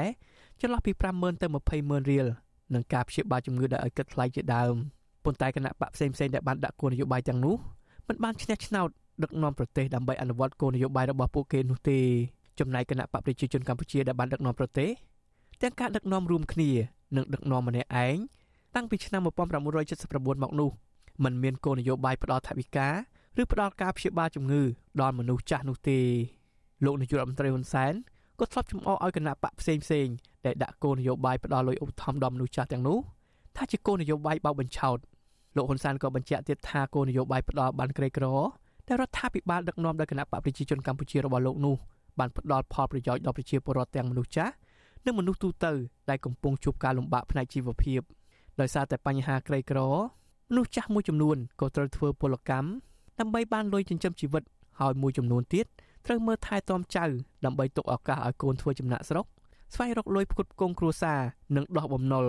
[0.62, 1.48] ចន្លោះពី50000ទៅ
[1.80, 2.28] 200,000រៀល
[2.74, 4.74] និងការព្យាបាលជំងឺដែលឲ្យគិតថ្លៃជាដើម
[5.24, 7.56] ប៉ុន្តែគណៈបកផ្សេងៗដែលបានដាក់គោលនយោបាយទាំងនោះ
[8.08, 8.90] មិនបានឈ្នះឆ្នោត
[9.24, 12.00] ដឹកនាំប្រទេសដើម្បីអនុវត្តគោលនយោបាយរបស់ពួកគេនោះទេ
[12.60, 14.90] ចំណែកគណៈបកប្រជាជនកម្ពុជាដែលបានដឹកនាំប្រទេស
[15.62, 16.70] ទាំងការដឹកនាំរួមគ្នា
[17.16, 18.18] និងដឹកនាំម្នាក់ឯង
[18.76, 20.72] តាំងពីឆ្នាំ1979មកនោះ
[21.24, 22.90] มันមានគោលនយោបាយផ្ដល់ថវិកា
[23.42, 24.62] ឬផ្ដល់ការព្យាបាលជំងឺ
[25.02, 26.00] ដល់មនុស្សចាស់នោះទេ
[26.86, 27.94] លោកនាយករដ្ឋមន្ត្រីហ៊ុនសែន
[28.40, 30.08] ក៏ធ្លាប់ចំអកឲ្យគណៈបកផ្សេងផ្សេង
[30.46, 33.00] ដែលដាក់គោលនយោបាយផ្ដល់លុយឧបត្ថម្ភដល់មនុស្សចាស់ទាំងនោះ
[33.56, 34.98] ថាជាគោលនយោបាយបោកបញ្ឆោត
[35.56, 38.26] លោកហ៊ុនសែនក៏បញ្ជាក់ទៀតថាគោលនយោបាយផ្ដល់បានក្រីក្រ
[38.88, 41.76] តែរដ្ឋាភិបាលដឹកនាំដោយគណៈបកប្រជាជនកម្ពុជារបស់លោកនោះ
[42.20, 44.54] បានផ្ដល់ផលប្រយោជន៍ដល់ប្រជាពលរដ្ឋទាំងមនុស្សចាស់
[45.06, 45.72] និងមនុស្សទូទៅ
[46.10, 48.02] ដែលកំពុងជួបការលំបាកផ្នែកជីវភាព
[48.60, 49.80] ដោយសារតែបញ្ហាក្រីក្រ
[50.50, 52.68] មនុស្សចាស់មួយចំនួនក៏ត្រូវធ្វើពលកម្ម
[53.20, 54.44] ដើម្បីបានលុយចិញ្ចឹមជីវិត
[54.80, 55.66] ហើយមួយចំនួនទៀត
[56.06, 57.06] ត្រូវមើលថែទាំចៅ
[57.46, 59.26] ដើម្បីទុកឱកាសឲ្យកូនធ្វើចំណាក់ស្រុក
[59.74, 61.20] ស្វែងរកលុយផ្គត់ផ្គង់គ្រួសារ
[61.56, 62.26] និងដោះបំណុល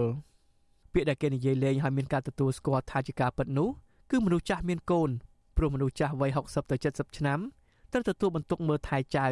[0.93, 3.69] ពាក្យដែលគេនិយាយលេងហើយមានការទទួលស្គាល់ថាជាការពិតនោះ
[4.11, 5.11] គឺមនុស្សចាស់មានកូន
[5.57, 7.39] ព្រោះមនុស្សចាស់វ័យ60ទៅ70ឆ្នាំ
[7.93, 9.27] ត្រូវទទួលបន្ទុកមើលថែចៅ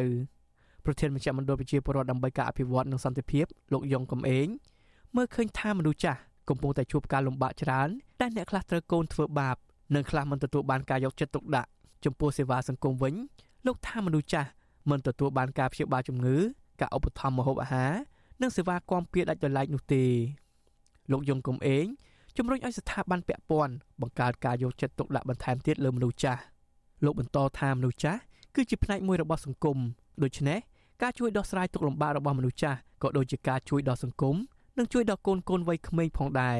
[0.85, 4.47] ប្រធានមជ្ឈមណ្ឌលប្រជាពលរដ្ឋដើម្បីការអភិវឌ្ឍនិងសន្តិភាពលោកយ៉ុងកំឯង
[5.15, 7.89] មើលឃើញថាមនុស្សចាស់ កំពុងតែជួបការលំបាកច្រើន
[8.21, 9.55] ដែលអ្នកខ្លះត្រូវកូនធ្វើបាប
[9.95, 11.69] និងខ្លះមិនទទួលបានការយកចិត្តទុកដាក់
[12.05, 13.13] ចំពោះសេវាសង្គមវិញ
[13.65, 14.49] លោកថាមនុស្សចាស់
[14.89, 16.37] មិនទទួលបានការព្យាបាលជំងឺ
[16.81, 17.93] ការឧបត្ថម្ភម្ហូបអាហារ
[18.41, 20.03] និងសេវាគាំពារដាច់ដោយឡែកនោះទេ
[21.11, 21.85] លោកយងកំឯង
[22.37, 26.41] ជំរុញឲ្យស្ថាប័នពាក់ព័ន្ធបង្កើតការយកចិត្តទុកដាក់បន្ថែមទៀតលើមនុស្សចាស់
[27.05, 28.19] លោកបន្តថាមនុស្សចាស់
[28.55, 29.77] គឺជាផ្នែកមួយរបស់សង្គម
[30.23, 30.59] ដូច្នេះ
[31.01, 34.35] ការជួយដោះស្រាយទុក្ខលំបាករបស់មនុស្សចាស់ក៏ដូចជាការជួយដល់សង្គម
[34.77, 36.59] និងជួយដល់កូនកូនវ័យក្មេងផងដែរ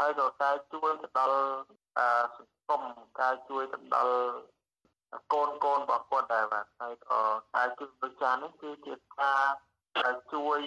[0.00, 1.38] ហើយក៏ការជួយទៅដល់
[2.36, 2.82] សង្គម
[3.20, 4.16] ការជួយទៅដល់
[5.32, 7.18] កូនកូនរបស់គាត់ដែរបាទហើយក៏
[7.56, 9.34] ការជួយវិចារនេះគឺជាកា
[10.12, 10.60] រជួយ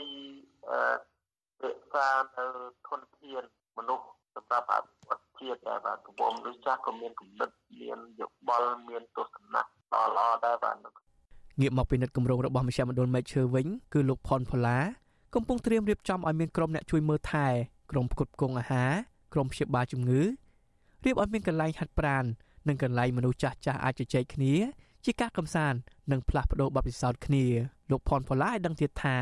[1.64, 2.46] រក្សានៅ
[2.88, 3.44] ធនធាន
[3.78, 7.50] មនុស្សសម្រាប់អភិវឌ្ឍជាតិដែរបាទកំពុងដូចចាស់ក៏មានគំនិត
[7.80, 10.76] មានយោបល់មានទស្សនៈល្អល្អដែរបាទ
[11.62, 14.78] ងាកមកពិនិត្យគម្រោងរបស់មជ្ឈមណ្ឌលមេឈើវិញគឺលោកផុនផល្លា
[15.36, 17.48] កំពុងត្រៀមរៀបចំឲ្យមានក្រុមអ្នកជួយមើលថែ
[17.92, 18.92] ក្រុមផ្គត់ផ្គង់អាហារ
[19.34, 20.22] ក្រុមព្យាបាលជំងឺ
[21.06, 22.24] រៀបឲ្យមានកន្លែងហាត់ប្រាណ
[22.68, 24.54] និងកន្លែងមនុស្សចាស់ចាស់អាចជជែកគ្នា
[25.06, 25.80] ជាការកំសាន្ត
[26.12, 27.46] និងផ្លាស់ប្ដូរបទពិសោធន៍គ្នា
[27.92, 29.18] លោកផនផល្លាឲ្យដឹងទៀតថា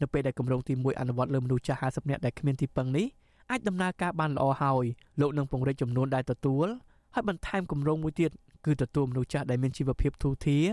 [0.00, 3.06] នៅពេលដែលគម្រោងទី1អនុវត្តលើមនុស្សចាស់50នាក់ដែលគ្មានទីពឹងនេះ
[3.50, 4.84] អាចដំណើរការបានល្អហើយ
[5.20, 6.66] លោកនឹងពង្រីកចំនួនដែលទទួល
[7.14, 8.30] ហើយបន្ថែមគម្រោងមួយទៀត
[8.66, 10.64] គឺទទួលមនុស្សចាស់ដែលមានជីវភាពធូរធារ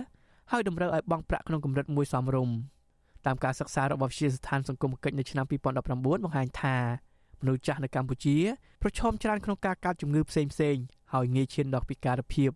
[0.52, 2.56] ហើយតម្រូវឲ្យបង់ប្រាក់ក្នុងកម្រិតមួយសមរម្យ
[3.28, 6.78] តាមការសិក្សារបស់វិទ្យាស្ថានសង្គមគិច្ចនៅឆ្នាំ2019បង្ហាញថា
[7.42, 8.38] មនុស្សចាស់នៅកម្ពុជា
[8.82, 10.78] ប្រឈមច្រើនក្នុងការកើតជំងឺផ្សេងផ្សេង
[11.14, 12.52] ហើយងាយឈានដល់ពិការភាព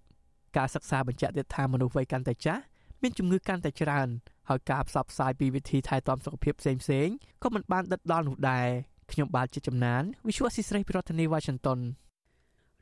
[0.58, 2.62] ការសិក្សាបញ្ជាក់ទៀតថាមនុស្សវ័យកាន់តែចាស់
[3.02, 4.08] មានជំងឺកាន់តែច្រើន
[4.50, 7.08] ហើយការផ្សព្វផ្សាយពីវិធីថែទាំសុខភាពផ្សេងផ្សេង
[7.44, 8.68] ក៏មិនបានដិតដល់នោះដែរ
[9.12, 11.80] ខ្ញុំបាទជាចំណាន Visual Assisray ប្រធានាទី Washington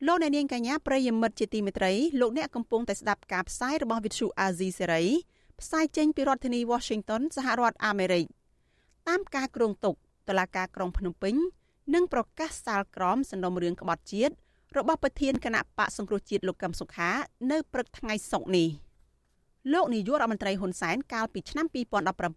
[0.08, 5.04] លោកអ្នកនាងកញ្ញាប្រិយមិត្តជាទីមេត្រីលោកអ្នកកំពុងតែស្ដាប់ការផ្សាយរបស់វិទ្យុអាស៊ីសេរី
[5.62, 8.26] ផ្សាយចេញពីរដ្ឋធានី Washington សហរដ្ឋអាមេរិក
[9.08, 9.96] តាមការគ្រោងទុក
[10.28, 11.36] តឡាការក្រុងភ្នំពេញ
[11.94, 14.34] និងប្រកាសសាលក្រមសំណុំរឿងក្បត់ជាតិ
[14.78, 17.10] របស់ប្រធានគណៈបកសង្គ្រោះជាតិលោកកឹមសុខា
[17.52, 18.70] នៅព្រឹកថ្ងៃសុក្រនេះ
[19.74, 21.66] លោកនាយករដ្ឋមន្ត្រីហ៊ុនសែនកាលពីឆ្នាំ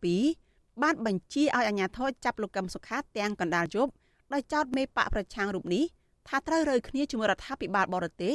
[0.06, 3.92] 2017បានបញ្ជាឲ្យអាជ្ញាធរចាប់លោកកឹមសុខាទាំងកណ្ដាលយប់
[4.32, 5.84] ដោយចោទមេបកប្រឆាំងរូបនេះ
[6.28, 8.34] ថាត្រូវរើគ្នាជាមួយរដ្ឋាភិបាលបរទេស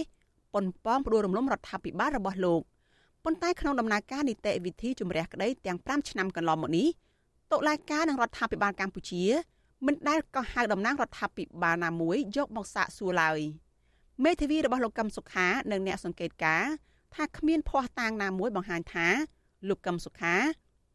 [0.54, 2.62] ប៉ុនប៉ងផ្ដួលរំលំរដ្ឋាភិបាលរបស់លោក
[3.24, 6.88] ប៉ុន្តែក្នុងដំណើរការនីតិវិធីជំរះក្តីទាំង5ឆ្នាំកន្លងមកនេះ
[7.52, 9.24] តុលាការនិងរដ្ឋាភិបាលកម្ពុជា
[9.86, 13.40] មិនដែលក៏ហៅតំណាងរដ្ឋាភិបាលណាមួយយកមកសាកសួរឡើយ
[14.24, 16.64] មេធាវីរបស់លោកកឹមសុខានិងអ្នកសង្កេតការ
[17.16, 19.08] ថាគ្មានភ័ស្តុតាងណាមួយបង្ហាញថា
[19.70, 20.36] លោកកឹមសុខា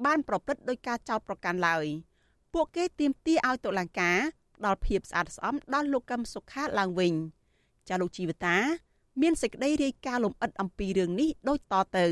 [0.04, 1.86] បានប្រព្រឹត្តដោយការចោទប្រកាន់ឡើយ
[2.54, 4.18] ពួកគេទាមទារឲ្យតុលាការ
[4.56, 7.12] ផ្ដល់ភាពស្អាតស្អំដល់លោកកឹមសុខាឡើងវិញ
[7.88, 8.56] ចាលោកជីវតា
[9.20, 12.06] មានសេចក្តីរាយការណ៍លម្អិតអំពីរឿងនេះដូចតទៅ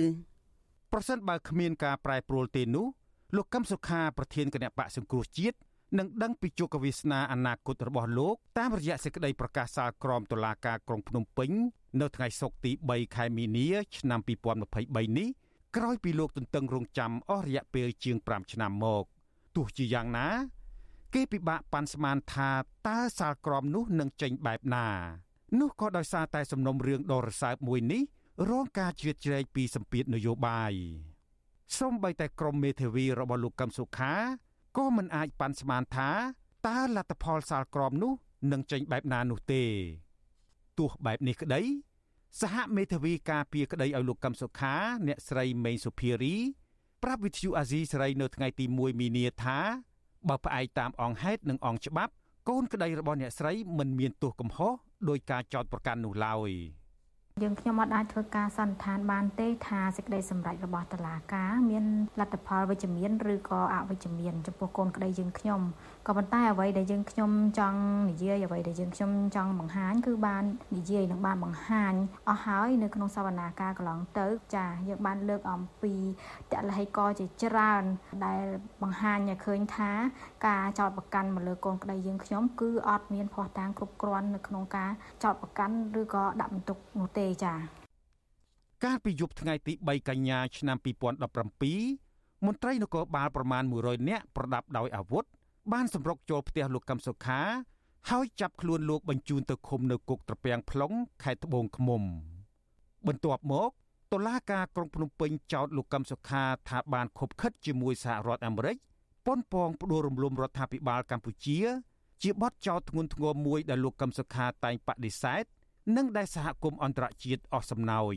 [0.93, 2.87] ប្រសិនបើគ្មានការប្រែប្រួលទេនោះ
[3.37, 5.57] លោកកឹមសុខាប្រធានគណៈបកសង្គ្រោះជាតិ
[5.99, 11.51] នឹងដឹងពីជោគវាសនាអនាគតរបស់លោកតាមរយៈសេចក្តីប្រកាសសាលក្រមតុលាការក្រុងភ្នំពេញ
[12.01, 14.21] នៅថ្ងៃសុក្រទី3ខែមីនាឆ្នាំ
[14.69, 15.29] 2023នេះ
[15.77, 19.05] ក្រោយពីលោកទន្ទឹងរង់ចាំអស់រយៈពេលជាង5ឆ្នាំមក
[19.57, 20.29] ទោះជាយ៉ាងណា
[21.15, 22.51] គេពិបាកប៉ាន់ស្មានថា
[22.89, 24.87] តើសាលក្រមនោះនឹងចេញបែបណា
[25.59, 28.03] នោះក៏ដោយសារតែសំណុំរឿងដ៏រសើបមួយនេះ
[28.51, 30.73] រងការជ្រៀតជ្រែកពីសម្ពាធនយោបាយ
[31.79, 34.15] សូម្បីតែក្រមមេធាវីរបស់លោកកឹមសុខា
[34.79, 36.11] ក៏មិនអាចប៉ាន់ស្មានថា
[36.69, 38.13] តើលទ្ធផលសាលក្រមនោះ
[38.53, 39.65] នឹងចេញបែបណានោះទេ
[40.79, 41.63] ទោះបែបនេះក្តី
[42.41, 44.75] សហមេធាវីការពារក្តីឲ្យលោកកឹមសុខា
[45.07, 46.37] អ្នកស្រីមេងសុភារី
[47.03, 49.59] ប្រាប់វិទ្យុអាស៊ីសេរីនៅថ្ងៃទី1មីនាថា
[50.29, 52.13] បើផ្អែកតាមអង្គហេតុនិងអង្គច្បាប់
[52.49, 54.75] កូនក្តីរបស់អ្នកស្រីមិនមានទោសកំហុស
[55.09, 56.51] ដោយការចោទប្រកាន់នោះឡើយ។
[57.43, 61.85] យើងខ្ញុំអត់អាចធ្វើការសន្និដ្ឋានបានទេថាសេចក្តីសម្រេចរបស់តុលាការមាន
[62.21, 65.61] លទ្ធផលវិជ្ជមានឬក៏អវិជ្ជមានចំពោះកូនក្តីយើងខ្ញុំ
[66.11, 67.81] ក៏ប៉ុន្តែអ្វីដែលយើងខ្ញុំចង់
[68.11, 70.45] និយាយអ្វីដែលយើងខ្ញុំចង់បង្ហាញគឺបាន
[70.77, 71.95] និយាយនិងបានបង្ហាញ
[72.29, 75.95] អស់ហើយនៅក្នុងសវនាការកន្លងទៅចាយើងបានលើកអំពី
[76.53, 77.85] តលហិកជាច្រើន
[78.25, 78.43] ដែល
[78.83, 79.91] បង្ហាញឲ្យឃើញថា
[80.47, 84.91] ការចោតប្រកាន់មកលើកូនក្តីយើងខ្ញុំគឺអត់មានភ័ស្តុតាងគ្រប់គ្រាន់នៅក្នុងការ
[85.25, 87.55] ចោតប្រកាន់ឬក៏ដាក់បន្ទុកនោះទេចា
[88.85, 95.25] កាលពីយប់ថ្ងៃទី3កញ្ញាឆ្នាំ2017មន្ត្រីនគរបាលប្រមាណ100នាក់ប្រដាប់ដោយអាវុធ
[95.73, 97.41] បានសម្រុកចូលផ្ទះលោកកឹមសុខា
[98.11, 102.03] ហើយចាប់ខ្លួនលោកបញ្ជូនទៅឃុំនៅគុកត្រពាំង plong ខេត្តត្បូងឃ្មុំ
[103.07, 103.71] បន្ទាប់មក
[104.13, 108.77] តុលាការក្រុងភ្នំពេញចោទលោកកឹមសុខាថាបានខົບខិតជាមួយសហរដ្ឋអាមេរិក
[109.27, 111.59] ប៉ុនប៉ងផ្ដួលរំលំរដ្ឋាភិបាលកម្ពុជា
[112.23, 115.45] ជាបទចោទធ្ងន់ធ្ងរមួយដែលលោកកឹមសុខាតែងបដិសេធ
[115.97, 118.15] និងដែលសហគមន៍អន្តរជាតិអស់សំណោច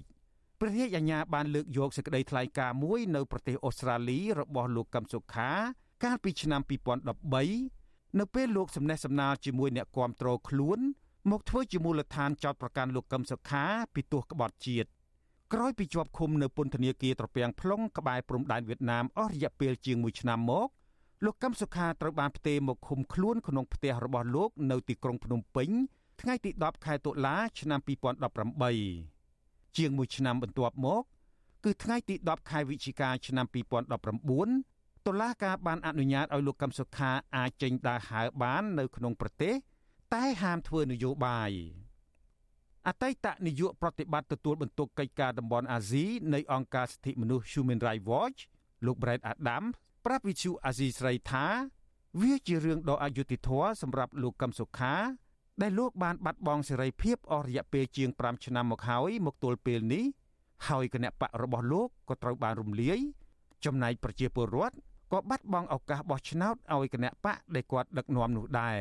[0.60, 5.50] ព្រះរាជអាជ្ញាបានលើកយកសេចក្តីថ្លែងការណ៍មួយនៅប្រទេសអូស្ត្រាលីរបស់លោកកឹមសុខា
[6.04, 6.62] កាលពីឆ្នាំ
[7.40, 10.80] 2013នៅពេលលោកសំណេះសំណាលជាមួយអ្នកគាំទ្រខ្លួន
[11.32, 14.88] មកធ្វើជាមូលដ្ឋានចោតប្រកាន់លោកកឹមសុខាពីទោសក្បត់ជាតិ
[15.54, 20.68] ក្រោយពីជាប់ឃុំនៅពន្ធនាគារត្រពាំង plong ក្បែរព្រំដែនវៀតណាមអស់រយៈពេលជាង1ឆ្នាំមក
[21.26, 25.70] លោកកឹមសុខាត្រូវបានផ្ទេរមកឃុំខ្លួនក្នុងផ្ទះរបស់លោកនៅទីក្រុងភ្នំពេញ
[26.22, 27.80] ថ្ងៃទី10ខែតុលាឆ្នាំ
[28.98, 31.04] 2018ជាង1ឆ្នាំបន្ទាប់មក
[31.64, 34.73] គឺថ្ងៃទី10ខែវិច្ឆិកាឆ្នាំ2019
[35.08, 39.54] តុលាការបានអនុញ្ញាតឲ្យលោកកឹមសុខាអាចចេញដើរហើរបាននៅក្នុងប្រទេស
[40.14, 41.52] តែហាមធ្វើនយោបាយ
[42.88, 48.40] អតីតនាយកប្រតិបត្តិទទួលបន្ទុកកិច្ចការតំបន់អាស៊ីនៃអង្គការសិទ្ធិមនុស្ស Human Rights Watch
[48.86, 49.70] លោក Brett Adams
[50.06, 51.46] ប្រាប់វិទ្យុអាស៊ីស្រីថា
[52.22, 54.96] វាជារឿងដ៏អយុត្តិធម៌សម្រាប់លោកកឹមសុខា
[55.62, 60.06] ដែលលោកបានបាត់បង់សេរីភាពអស់រយៈពេលជាង5ឆ្នាំមកហើយមកទល់ពេលនេះ
[60.68, 63.00] ហើយគណៈបករបស់លោកក៏ត្រូវបានរំលាយ
[63.66, 64.76] ចំណែកប្រជាពលរដ្ឋ
[65.13, 68.81] ក៏បាត់បង់ឱកាសបោះឆ្នោតឲ្យគណៈបកដែលគាត់ដឹកនាំនោះដែរ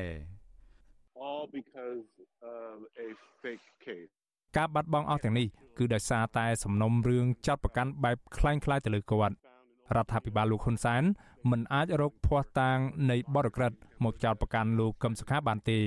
[1.28, 2.08] all because
[2.56, 3.08] of a
[3.42, 4.12] fake case
[4.58, 5.48] ការបាត់បង់អស់ទាំងនេះ
[5.78, 9.36] គឺដោយសារតែសំណុំរឿងចាត់ប្រកាន់បែបคล้ายៗទៅលើគាត់
[9.96, 11.04] រដ្ឋាភិបាលលោកហ៊ុនសែន
[11.52, 12.78] មិនអាចរកភ័ស្តុតាង
[13.12, 15.80] នៃបទក្រិតមកចោទប្រកាន់លោកកឹមសុខាបានទេ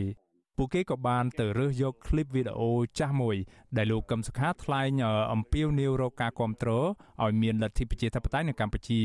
[0.57, 3.37] ពួកគេក៏បានទៅរើសយកคลิปវីដេអូចាស់មួយ
[3.77, 5.03] ដែលលោកកឹមសុខាថ្លែង
[5.33, 6.87] អំពាវនាវរកការគ្រប់គ្រង
[7.23, 9.01] ឲ្យមានលទ្ធិប្រជាធិបតេយ្យនៅកម្ពុជា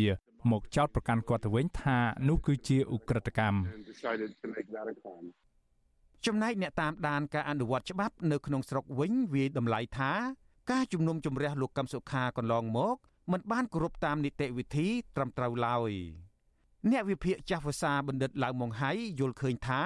[0.50, 3.58] មកចោទប្រកាន់គាត់ទៅវិញថានោះគឺជាឧក្រិដ្ឋកម្ម
[6.26, 10.12] ចំណែកអ្នកតាមដានការអនុវត្តច្បាប់នៅក្នុងស្រុកវិញវាយតម្លៃថា
[10.70, 12.96] ការជំនុំជម្រះលោកកឹមសុខាកន្លងមក
[13.32, 15.92] មិនបានគោរពតាមនីតិវិធីត្រឹមត្រូវឡើយ
[16.90, 19.82] អ្នកវិភាគចាស់ភាសាបណ្ឌិតឡៅម៉ុងហៃយល់ឃើញថា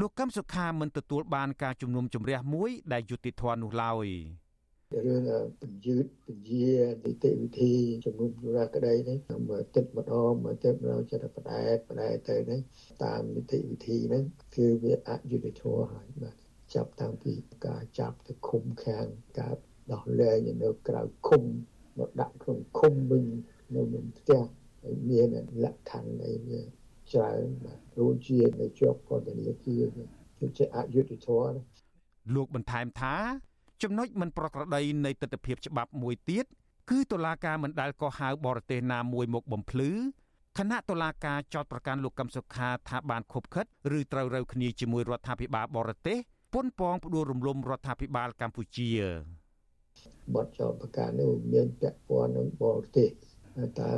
[0.00, 4.06] លោកកឹមសុខាមិនទទួលបានការជំនុំជម្រះមួយដែលយុត្តិធម៌នោះឡើយ
[4.94, 5.22] រឿង
[5.60, 6.66] បញ្យឺតពជា
[7.04, 7.72] នីតិវិធី
[8.04, 9.18] ជំនុំជម្រះក្តីនេះ
[9.48, 12.60] មើលទឹកម្ដងមើលទឹកម្ដងចិត្តផ្ដែតផ្ដែតទៅនេះ
[13.04, 14.24] តាមនីតិវិធីហ្នឹង
[14.56, 16.36] គឺវាអយុត្តិធម៌ហើយបាទ
[16.74, 17.32] ចាប់តាំងពី
[17.66, 19.06] ការចាប់ទៅឃុំខាង
[19.38, 19.54] ការ
[19.92, 21.42] ដោះលែងនៅក្រៅឃុំ
[21.98, 23.26] មកដាក់ក្នុងឃុំវិញ
[23.74, 24.40] នៅក្នុងផ្ទះ
[24.82, 25.28] ហើយមាន
[25.64, 26.60] លក្ខខណ្ឌអីវា
[27.12, 29.84] ច្រើនបាទដូចជានៅជាប់ពន្ធនាគារ
[30.38, 31.58] គឺជាអយុត្តិធម៌
[32.34, 33.14] លោកបន្ថែមថា
[33.82, 36.44] ចំណុចមិនប្រក្រតីនៃទស្សនវិជ្ជាច្បាប់មួយទៀត
[36.90, 39.90] គឺតុលាការមិនដែលកោះហៅបរទេសណាមួយមកបំភ្លឺ
[40.58, 43.66] គណៈតុលាការចោតប្រកាន់លោកកឹមសុខាថាបានខົບខិត
[43.98, 46.18] ឬត្រូវរើគ្នាជាមួយរដ្ឋាភិបាលបរទេស
[46.54, 48.90] ប៉ុនប៉ងផ្ដួលរំលំរដ្ឋាភិបាលកម្ពុជា
[50.34, 53.08] បទចោទប្រកាន់នោះមានពាក់ព័ន្ធនឹងបរទេស
[53.80, 53.92] តើ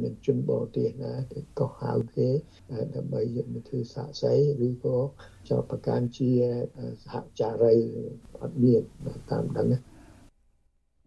[0.00, 2.28] មានជនបរទេសណាគេកោះហៅគេ
[2.94, 4.34] ដើម្បីយកមកធ្វើសាក់សី
[4.66, 4.96] ឬក៏
[5.50, 6.30] ចោទប្រកាន់ជា
[7.04, 7.76] សហចារី
[8.40, 8.82] អត់មាន
[9.30, 9.78] តាមដឹងណា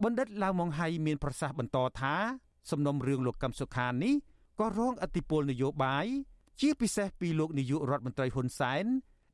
[0.03, 2.15] បណ្ឌិតឡាវម៉ុងហៃមានប្រសាសន៍បន្តថា
[2.71, 4.13] សំណុំរឿងលោកកឹមសុខានេះ
[4.59, 6.05] ក៏រងឥទ្ធិពលនយោបាយ
[6.61, 8.86] ជាពិសេសពីលោកនាយករដ្ឋមន្ត្រីហ៊ុនសែន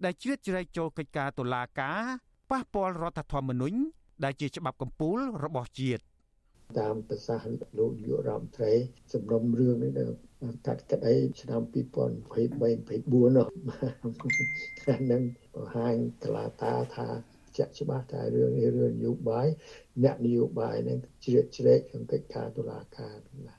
[0.03, 2.01] ដែលជ្រៀតជ្រែកចូលកិច្ចការតុលាការ
[2.51, 3.77] ប៉ះពាល់រដ្ឋធម្មនុញ្ញ
[4.23, 6.01] ដែលជាច្បាប់កម្ពុជារបស់ជាតិ
[6.79, 8.73] តាមប្រសាសន៍លោកនាយករដ្ឋមន្ត្រី
[9.13, 10.05] សំណុំរឿងនេះនៅ
[10.67, 11.73] កាត់ក្តីឆ្នាំ2023
[12.11, 13.47] 24នោះ
[14.83, 15.23] ខាងនឹង
[15.55, 17.07] បង្ហាញកលាតាថា
[17.57, 19.47] ជាក់ច្បាស់ថារឿងនេះរឿងនយោបាយ
[20.03, 23.15] អ្នកនយោបាយនឹងជ្រៀតជ្រែកក្នុងកិច្ចការតុលាការ
[23.47, 23.55] ណា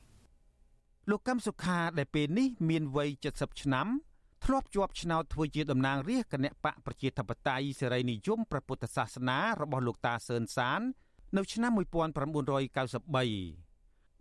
[1.10, 3.88] លោកកឹមសុខាដែលពេលនេះមានវ័យ70ឆ្នាំ
[4.44, 10.80] ធ្លាប់ជាប់ឆ្នោតធ្វើជាតំណាងរាស្ត្រគណៈបកប្រជាធិបតេយ្យសេរីនិយមព្រះពុទ្ធសាសនារបស់លោកតាសឿនសាន
[11.36, 11.82] នៅឆ្នាំ1993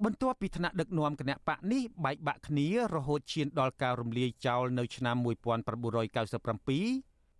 [0.03, 5.25] បន្ទាប់ពីថ្នាក់ដឹកនាំគណៈបកនេះបែកបាក់គ្នារហូតឈានដល់ការរំលាយចោលនៅឆ្នាំ1997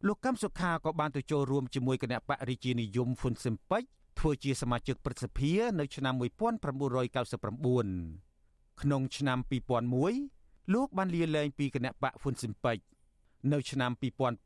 [0.08, 3.84] លោកកឹមសុខាក៏បានទៅចូលរួមជាមួយគណៈបករាជានិយមហ៊ុនស៊ិមពេច
[4.20, 9.38] ធ្វើជាសមាជិកព្រឹទ្ធសភានៅឆ្នាំ1999ក្នុងឆ្នាំ
[10.06, 12.78] 2001លោកបានលាលែងពីគណៈបកហ៊ុនស៊ិនពេច
[13.52, 13.92] នៅឆ្នាំ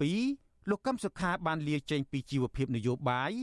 [0.08, 3.34] 2002លោកកឹមសុខាបានលាចេញពីជីវភាពនយោបាយ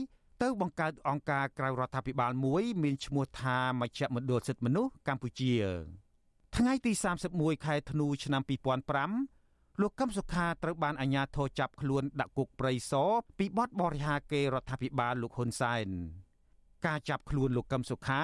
[0.41, 5.53] ទៅបង្កើតអង្គការក្រៅរដ្ឋាភិបាលមួយ មានឈ្មោះថាមជ្ឈមណ្ឌលសិទ្ធិមនុស្សកម្ពុជា
[6.57, 6.91] ថ្ងៃទី
[7.29, 8.41] 31ខែធ្នូឆ្នាំ
[9.11, 15.87] 2005លោកកឹមសុខាត្រូវបានអាជ្ញាធរចាប់ខ្លួនដាក់គុកព្រៃសរពីបទបរិហាកេររដ្ឋាភិបាលលោកហ៊ុនសែន
[16.85, 18.21] ការចាប់ខ្លួនលោកកឹមសុខា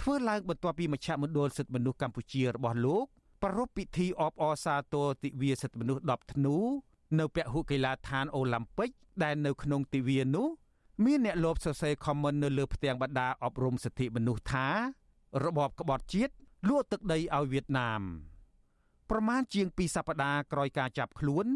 [0.00, 3.06] ធ្វើឡើងបន្ទាប់ពីមជ្ឈមណ្ឌលសិទ្ធិមនុស្សកម្ពុជារបស់លោក
[3.42, 6.56] ប្រារព្ធពិធីអបអរសាទរទិវាសិទ្ធិមនុស្ស10ធ្នូ
[7.18, 8.90] នៅពហុកីឡដ្ឋានអូឡ িম্প ិក
[9.22, 10.48] ដែលនៅក្នុងទិវានោះ
[11.02, 14.66] មានអ្នកលបសរសេរខមមិននៅលើផ្ទាំងបដាអប់រំសិទ្ធិមនុស្សថា
[15.44, 16.32] របបក្បត់ជាតិ
[16.68, 18.02] លួចទឹកដីឲ្យវៀតណាម
[19.10, 21.46] ប្រមាណជាង2សប្តាហ៍ក្រោយការចាប់ខ្លួន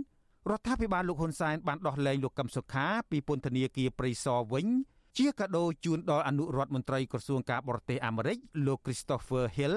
[0.51, 4.67] រដ្ឋាភិបាលលោកហ៊ុនសែនបានដោះលែងលោកកឹមសុខាពីពន្ធនាគារព្រៃសរវិញ
[5.19, 9.77] ជាកាដូជូនដល់អនុរដ្ឋមន្ត្រីក្រសួងការបរទេសអាមេរិកលោក Christopher Hill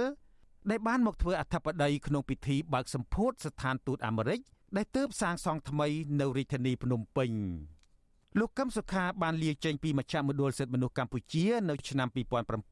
[0.70, 4.40] ដែលបានមកធ្វើអធិបតីក្នុងពិធីបើកសម្ពោធស្ថានទូតអាមេរិក
[4.78, 5.88] ដែលទើបសាងសង់ថ្មី
[6.20, 7.32] នៅរាជធានីភ្នំពេញ
[8.40, 12.08] លោកកឹមសុខាបានលាចេញពីមជ្ឈមណ្ឌលសិទ្ធិមនុស្សកម្ពុជា នៅឆ្នាំ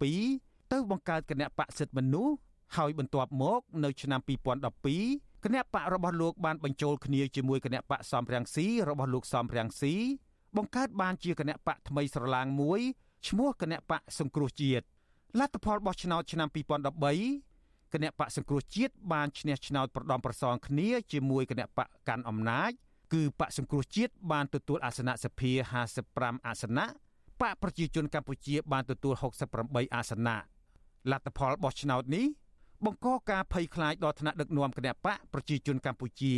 [0.03, 2.33] 2007ទៅបង្កើតគណៈបកសិទ្ធិមនុស្ស
[2.77, 4.19] ហើយបន្ទាប់មក នៅឆ្នាំ
[4.87, 9.93] 2012គណៈបករបស់លោកបានបញ្ចូលគ្នាជាមួយគណៈបកសំរងស៊ីរបស់លោកសំរងស៊ី
[10.57, 12.81] បង្កើតបានជាគណៈបកថ្មីស្រឡាងមួយ
[13.27, 14.83] ឈ្មោះគណៈបកសង្គ្រោះជាតិ
[15.39, 16.47] លទ្ធផលបោះឆ្នោតឆ្នាំ
[17.15, 22.71] 2013គណៈបកសង្គ្រោះជាតិបានឈ្នះឆ្នោតប្រដំប្រសងគ្នាជាមួយគណៈបកកាន់អំណាច
[23.13, 25.51] គឺបកសង្គ្រោះជាតិបានទទួលអាសនៈសភា
[25.99, 26.85] 55អាសនៈ
[27.41, 29.13] បកប្រជាជនកម្ពុជាបានទទួល
[29.55, 30.37] 68អាសនៈ
[31.11, 32.25] លទ្ធផលបោះឆ្នោតនេះ
[32.85, 36.35] បង្កការភ័យខ្លាចដល់ថ្នាក់ដឹកនាំគណៈបកប្រជាជនកម្ពុជា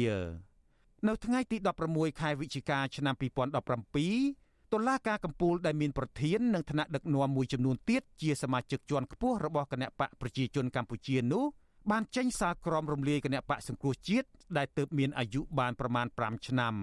[1.08, 1.58] នៅថ្ងៃទី
[1.90, 11.46] 16ខែវិច្ឆិកាឆ្នាំ2017តុលាការកំពូលដែលមានប្រធាននិងថ្នាក់ដឹកនាំមួយចំនួនទៀតជាសមាជិកជាន់ខ្ពស់របស់គណៈបកប្រជាជនកម្ពុជានោះ
[11.90, 14.28] បានចេញសារក្រមរំលាយគណៈបកសង្គ្រោះជាតិ
[14.58, 16.76] ដែលទើបមានអាយុបានប្រមាណ5ឆ្នាំ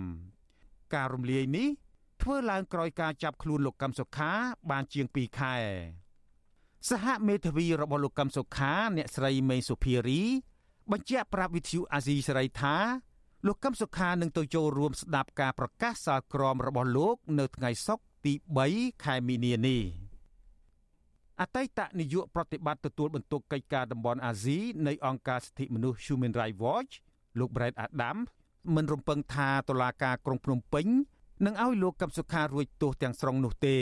[0.95, 1.69] ការរំលាយនេះ
[2.23, 4.31] ធ្វើឡើងក្រោយការចាប់ខ្លួនលោកកឹមសុខា
[4.71, 5.57] បានជាង2ខែ
[6.91, 10.23] សហមេធាវីរបស់លោកកឹមសុខា អ្នកស្រីមេសុភារី
[10.93, 12.77] បញ្ជាក់ប្រាប់វិទ្យុអាស៊ីសេរីថា
[13.47, 18.33] លោកកឹមសុខានឹងទៅចូលរួមស្ដាប់ការប្រកាសសាលក្រមរបស់លោក នៅថ្ងៃសុក្រទី
[18.69, 20.08] 3ខែមីនានេះ
[21.41, 26.93] អតីតនាយកប្រតិបត្តិទទួលបន្ទុកកិច្ចការតំបន់អាស៊ីនៃអង្គការសិទ្ធិមនុស្ស Human Rights Watch
[27.39, 28.25] លោក Brett Adams
[28.75, 30.87] មិនរំពឹងថាតុលាការក្រុងភ្នំពេញ
[31.47, 33.79] នឹងឲ្យលោកកឹមសុខារួចទោសទាំងស្រុងនោះទេ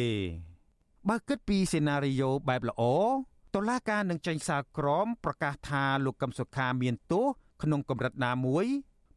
[1.09, 2.83] បើគិតពីសេណារីយ៉ូបែបល្អ
[3.55, 7.27] តុលាការនឹងចេញសារក្រមប្រកាសថាលោកកឹមសុខាមានទោស
[7.63, 8.67] ក្នុងកម្រិតណាមួយ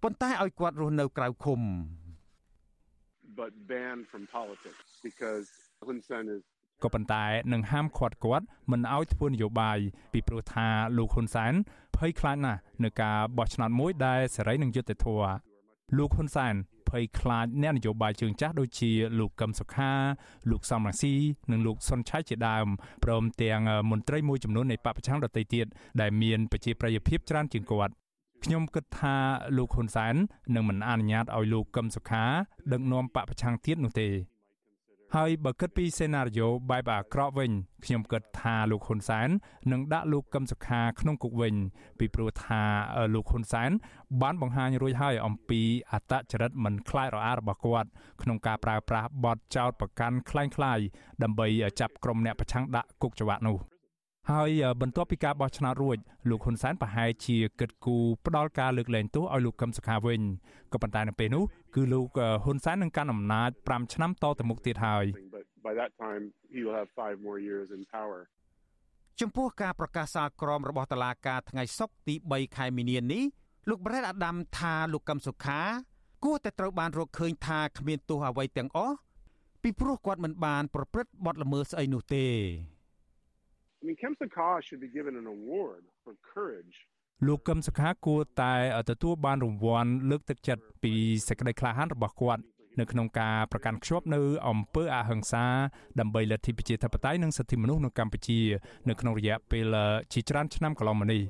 [0.03, 1.61] ប៉ុន្តែឲ្យគាត់រស់នៅក្រៅឃុំ
[3.41, 5.47] but banned from politics because
[5.87, 6.43] Hun Sen is
[6.83, 9.77] ក៏ប៉ុន្តែនឹងហាមឃាត់គាត់មិនឲ្យធ្វើនយោបាយ
[10.13, 10.67] ពីព្រោះថា
[10.97, 11.53] លោកហ៊ុនសែន
[11.97, 15.31] ភ័យខ្លាចណាស់នឹងការបោះឆ្នោតមួយដែលសេរីនឹងយុត្តិធម៌
[15.97, 16.53] លោកហ៊ុនសែន
[16.89, 19.91] ភ័យខ្លាចអ្នកនយោបាយជើងចាស់ដូចជាលោកកឹមសុខា
[20.51, 21.13] លោកសំរងស៊ី
[21.51, 22.67] និងលោកសុនឆៃជាដើម
[23.03, 23.61] ព្រមទាំង
[23.91, 25.65] មន្ត្រីមួយចំនួននៃបពប្រឆាំងដទៃទៀត
[26.01, 27.93] ដែលមានប្រជាប្រិយភាពច្រើនជាងគាត់
[28.43, 29.15] ខ្ញុំគិតថា
[29.57, 30.15] លោកហ៊ុនសែន
[30.55, 32.25] នឹងមិនអនុញ្ញាតឲ្យលោកកឹមសុខា
[32.71, 34.09] ដឹកនាំបពប្រឆាំងទៀតនោះទេ
[35.16, 37.50] ហើយបើគិតពីសេណារីយ៉ូបែបអាក្រក់វិញ
[37.84, 39.28] ខ្ញុំគិតថាលោកហ៊ុនសែន
[39.72, 41.54] នឹងដាក់លោកកឹមសុខាក្នុងគុកវិញ
[41.98, 42.62] ពីព្រោះថា
[43.14, 43.70] លោកហ៊ុនសែន
[44.22, 45.60] បានបង្ហាញរួចហើយអំពី
[45.92, 47.88] អត្តចរិតមិនខ្លាចរអារបស់គាត់
[48.22, 50.84] ក្នុងការប្រើប្រាស់បទចោទប្រកាន់คล้ายៗ
[51.22, 51.46] ដើម្បី
[51.80, 53.56] ចាប់ក្រុមអ្នកប្រឆាំងដាក់គុកច្បាប់នោះ
[54.29, 54.49] ហើយ
[54.81, 55.97] បន្ទាប់ពីការបោះឆ្នោតរួច
[56.29, 60.21] លោកហ៊ុនសែនប្រហែលជាគិតគូរផ្ដាល់ការលើកលែងទោសឲ្យលោកកឹមសុខាវិញ
[60.73, 61.43] ក៏ប៉ុន្តែនៅពេលនោះ
[61.75, 62.07] គឺលោក
[62.43, 65.05] ហ៊ុនសែននឹងកាន់អំណាច5ឆ្នាំតទៅមុខទៀតហើយ
[65.67, 66.23] by that time
[66.53, 68.19] he will have 5 more years in power
[69.19, 73.23] ចំពោះការប្រកាសសាលក្រមរបស់តុលាការថ្ងៃសុក្រទី3ខែមីនានេះ
[73.69, 75.59] លោក Brett Adam ថាលោកកឹមសុខា
[76.23, 78.95] គួរតែត្រូវបានរកឃើញថាគ្មានទោសអ្វីទាំងអស់
[79.63, 82.25] ពីព្រោះគាត់មិនបាន ប្រព្រឹត្តបទល្មើសស្អីនោះទេ
[83.81, 86.77] I mean, Kem Sakha should be given an award for courage
[87.27, 88.53] លោកកឹមសុខាគួរតែ
[88.89, 90.93] ទទួលបានរង្វាន់លើកទឹកចិត្តពី
[91.27, 92.41] សេចក្តីក្លាហានរបស់គាត់
[92.79, 95.45] នៅក្នុងការប្រកាន់ខ្ជាប់នៅអំពើអហិង្សា
[95.99, 98.39] ដើម្បីលទ្ធិប្រជាធិបតេយ្យនិងសិទ្ធិមនុស្សនៅកម្ពុជា
[98.89, 99.75] នៅក្នុងរយៈពេល
[100.13, 101.21] ជាច្រើនឆ្នាំកន្លងមកនេះ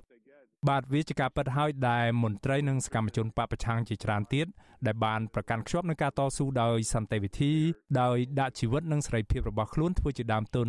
[0.67, 4.47] បាទវាជាការពិតហើយដែលមន្ត្រីនិងសកម្មជនបពប្រឆាំងជាច្រើនទៀត
[4.87, 7.53] ដែលបានប្រកាន់ខ្ជាប់នឹងការតស៊ូដោយសន្តិវិធី
[8.01, 10.67] ដោយដាក់ជីវិតនិងសេរីភាពរបស់ខ្លួនធ្វើជាដើមទុន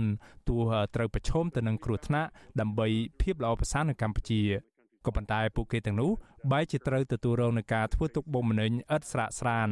[0.49, 0.61] ទោះ
[0.95, 2.29] ត្រូវប្រឈមទៅនឹងគ្រោះថ្នាក់
[2.61, 2.89] ដើម្បី
[3.21, 4.41] ភាពល្អប្រសើរនៅកម្ពុជា
[5.07, 6.11] ក៏ប៉ុន្តែពួកគេទាំងនោះ
[6.51, 9.69] បែរជាត្រូវទទួលរងនឹងការធ្វើទុកបុកម្នេញឥតស្រាកស្រាន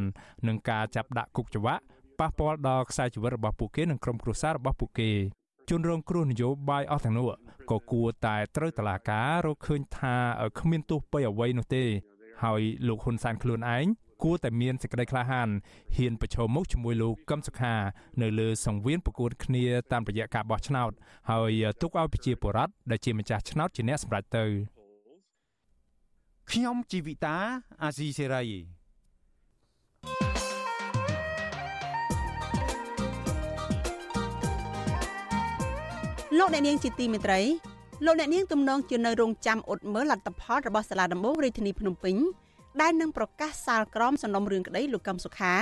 [0.48, 1.82] និងការចាប់ដាក់គុកច្បាប់
[2.20, 5.10] ប៉ះពាល់ដល់ខ្សែជីវិតរបស់ពួកគេនិងក្រុមគ្រួសាររបស់ពួកគេ
[5.70, 7.28] ជនរងគ្រោះនយោបាយអស់ទាំងនោះ
[7.70, 10.14] ក៏គួរតែត្រូវតឡាការរកឃើញថា
[10.58, 11.84] គ្មានទោសបីអ្វីនោះទេ
[12.44, 13.86] ហើយលោកហ៊ុនសែនខ្លួនឯង
[14.22, 15.48] គួរតែមានសេចក្តីក្លាហាន
[15.96, 17.74] ហ៊ានប្រឈមមុខជាមួយលោកកឹមសុខា
[18.22, 20.92] នៅលើសង្វៀនប្រកួតគ្នាតាមរយៈការបោះឆ្នោត
[21.30, 24.44] ហើយទុកឲ្យប្រជាពលរដ្ឋដែលជាម្ចាស់ឆ្នោតជាអ្នកសម្រេចទៅ
[26.50, 27.36] ខ្ញុំជីវិតា
[27.82, 28.77] អាស៊ីសេរី
[36.36, 37.40] លោកអ្នកនាងជាទីមេត្រី
[38.04, 42.16] លោកអ្នកនាងទំនងជានៅរងចាំអ៊ុតមើលលទ្ធផលរបស់សាលាដំបងរាជធានីភ្នំពេញ
[42.80, 45.54] ដែលនឹងប្រកាសសាលក្រមសំណុំរឿងក្តីលោកកឹមសុខា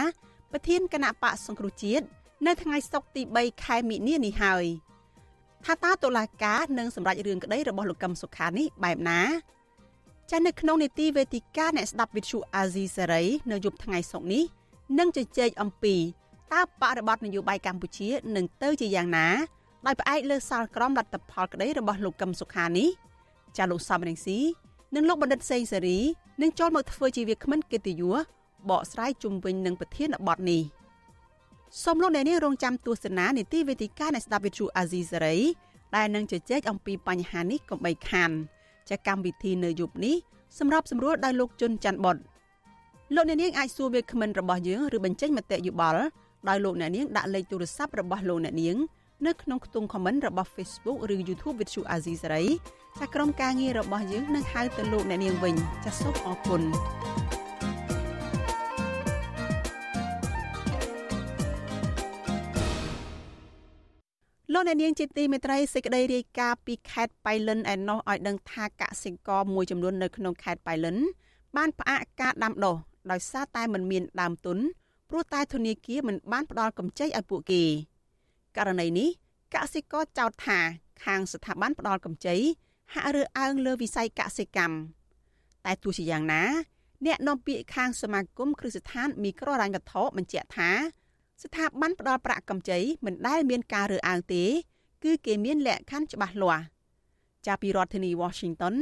[0.53, 2.05] ប្រធានគណៈបកសង្គ្រោះជាតិ
[2.47, 4.65] នៅថ្ងៃសុក្រទី3ខែមិនិនានេះហើយ
[5.65, 9.21] ថាតើតុលាការនឹងសម្រេចរឿងក្តីរបស់លោកកឹមសុខានេះបែបណា
[10.31, 14.45] ចានៅក្នុងនីតិវេទិកាអ្នកស្ដាប់វិទ្យុអាស៊ីសេរីនៅយប់ថ្ងៃសុក្រនេះ
[14.99, 15.97] នឹងជជែកអំពី
[16.53, 19.29] តើបរិបទនយោបាយកម្ពុជានឹងទៅជាយ៉ាងណា
[19.87, 22.89] ដោយផ្អែកលើសាលក្រមលទ្ធផលក្តីរបស់លោកកឹមសុខានេះ
[23.57, 24.39] ចាលោកសំរងស៊ី
[24.95, 25.99] និងលោកបណ្ឌិតសេងសេរី
[26.43, 28.17] នឹងចូលមកធ្វើជាវាគ្មិនកិត្តិយស
[28.71, 30.63] បកស្រាយជុំវិញនឹងប្រធានបទនេះ
[31.85, 35.37] សូមលោកអ្នកនាងរងចាំទស្សនានីតិវេទិកានៃស្ដាប់វិទ្យុអាស៊ីសេរី
[35.97, 38.31] ដែលនឹងជជែកអំពីបញ្ហានេះកុំបីខាន
[38.91, 40.17] ចាកម្មវិធីនៅយប់នេះ
[40.59, 42.17] សម្រាប់សម្រួលដោយលោកជុនច័ន្ទបុត
[43.15, 46.03] លោកអ្នកនាងអាចសួរវាគ្មិនរបស់យើងឬបញ្ចេញមតិយោបល់
[46.49, 48.77] ដោយលោកអ្នកនាងដាក់លេខទូរស័ព្ទរបស់លោកអ្នកនាង
[49.25, 52.45] នៅក្នុងខ្ទង់ comment របស់ Facebook ឬ YouTube វិទ្យុអាស៊ីសេរី
[52.99, 55.55] ចាក្រុមការងាររបស់យើងនឹងហៅទៅលោកអ្នកនាងវិញ
[55.85, 56.63] ចាសសូមអរគុណ
[64.53, 70.97] លោកអ្នកនាងជាទីមេត្រីសេចក្តីរាយការណ៍ពីខេត្តបៃលិនឯណោះឲ្យដឹងថាកសិករមួយចំនួននៅក្នុងខេត្តបៃលិន
[71.57, 72.77] បានផ្អាកការដាំដុះ
[73.11, 74.59] ដោយសារតែមិនមានដើមទុន
[75.11, 77.65] ព្រោះតែធនាគារមិនបានផ្ដល់កម្ចីឲ្យពួកគេ
[78.57, 79.09] ករណីនេះ
[79.55, 80.59] កសិករចោទថា
[81.05, 82.37] ខាងស្ថាប័នផ្ដល់កម្ចី
[82.95, 84.77] ហាក់រើសអើងលើវិស័យកសិកម្ម
[85.65, 86.43] តែទោះជាយ៉ាងណា
[87.07, 90.71] អ្នកនាំពាក្យខាងសមាគមគ្រឹះស្ថានមីក្រូរ៉ាញ់វត្ថុបញ្ជាក់ថា
[91.43, 94.45] ស្ថាប័នផ្ដល់ប្រាក់កម្ចីមិនដែលមានការរើសអើងទេ
[95.05, 96.65] គឺគេមានលក្ខខណ្ឌច្បាស់លាស់
[97.47, 98.75] ចាប់ពីរដ្ឋធានី Washington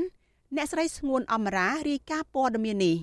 [0.56, 2.96] អ្នកស្រីស្ងួនអមរារាយការណ៍ព័ត៌មាននេះ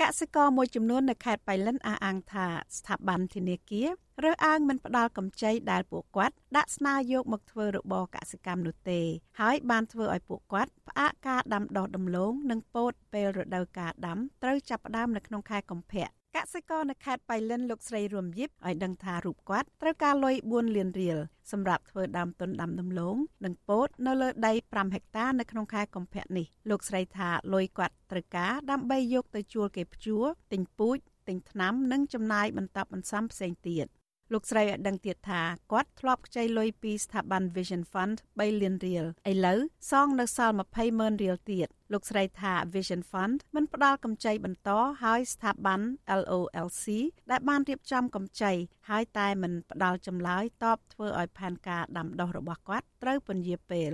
[0.00, 3.88] កសិករមួយចំនួននៅខេត្តបៃលិនអះអាងថាស្ថាប័នធនាគារ
[4.24, 9.00] រើសអើងមិនផ្ដល់កម្ចីដែលពួកគាត់ដាក់ស្នើយកមកធ្វើរបរកសិកម្មនោះទេ
[9.40, 16.06] ហើយបានធ្វើឲ្យពួកគាត់ផ្អាកការដាំដុះដំឡូងនិងពោតពេលរដូវកាលដាំត្រូវចាប់ផ្ដើមនៅក្នុងខែកុម្ភៈ
[16.36, 21.18] កសិករនៅខេត្តបៃលិនលោកស្រីរួមយិបឲ្យដឹងថារូបគាត់ត្រូវការលុយ4លានរៀល
[21.52, 30.98] សម្រាប់ធ្វើដើមទុនដាំដំឡូងនិងពោតនៅលើដី5ហិកតានៅក្នុងខែកុម្ភៈនេះលោកស្រីថាលុយគាត់ត្រូវការដើម្បីយកទៅជួលគេព្យួរទិញពូជ
[31.28, 33.86] ទិញថ្នាំនិងចំណាយបន្តបន្សំផ្សេងទៀត
[34.32, 39.58] លោកស្រីឲ្យដឹងទៀតថាគាត់ធ្លាប់ខ្ចីលុយពីស្ថាប័ន Vision Fund 3លានរៀលឥឡូវ
[39.90, 44.70] សងនៅសល់20ម៉ឺនរៀលទៀតលោកស្រីថា Vision Fund មិនផ្ដល់កម្ចីបន្ត
[45.02, 45.80] ហើយស្ថាប័ន
[46.20, 46.84] LOLC
[47.30, 48.52] ដែលបានរៀបចំកម្ចី
[48.90, 53.92] ហើយតែមិនផ្ដល់ចម្លើយតបធ្វើឲ្យផែនការដាំដុះរបស់គាត់ត្រូវពន្យាពេល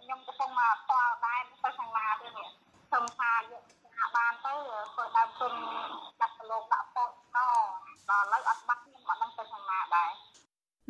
[0.00, 2.48] ខ្ញុំកំពុងមកផ្ដល់ដែរទៅខាងណាទៀតនេះ
[2.88, 3.62] ខ្ញុំថាយក
[3.94, 4.52] ថាបានទៅ
[4.92, 5.52] ធ្វើដើមទុន
[6.20, 7.38] ដាក់ប្រឡងដាក់ពោតត
[8.10, 8.83] ដល់ឥឡូវអត់បាត់
[9.74, 10.33] ខ្ញុំ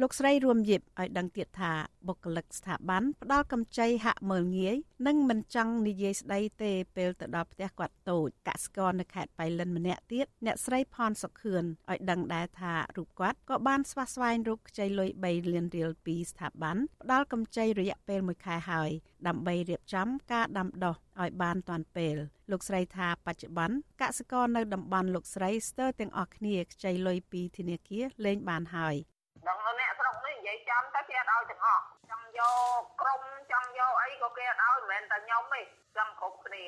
[0.00, 1.72] លោកស្រីរួមយិបឲ្យដឹងទៀតថា
[2.08, 4.76] បុគ្គលិកស្ថាប័នផ្ដល់កម្ចីហាក់មើលងាយ
[5.06, 18.90] និងមិនចង់និយាយស្ដីទេពេលទៅដល់ផ្ទះគាត់តូចកសិករនៅខេត្តបៃលិនម្នាក់ទៀតអ្នកស្រីផនសុខឿនឲ្យដឹងដែរថារូបគាត់ក៏បានស្វះស្វែងរកខ្ចីលុយ3លានរៀលពីស្ថាប័នផ្ដល់កម្ចីរយៈពេល1ខែហើយ
[19.26, 22.16] ដើម្បីរៀបចំការដាំដុះឲ្យបានទាន់ពេល
[22.50, 28.96] លោកស្រីថាបច្ចុប្បន្នកសិករនៅតំបន់លោកស្រីស្ទើរទាំងអស់គ្នាខ្ចីលុយពីធនាគារលែងបានហើយ
[29.48, 29.83] ដល់អ្នកស្រុក
[30.46, 32.40] នេះនិយាយចំទៅគេអត់ឲ្យទាំងអស់ចង់យ
[32.78, 33.22] កក្រុម
[33.52, 35.60] ចង់យកអីក៏គេអត់ឲ្យមិនមែនតែខ្ញុំទេ
[35.96, 36.62] ចង់គ្រប់គ្នា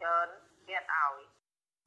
[0.00, 0.28] ច្រើន
[0.68, 1.18] គេអត់ឲ្យ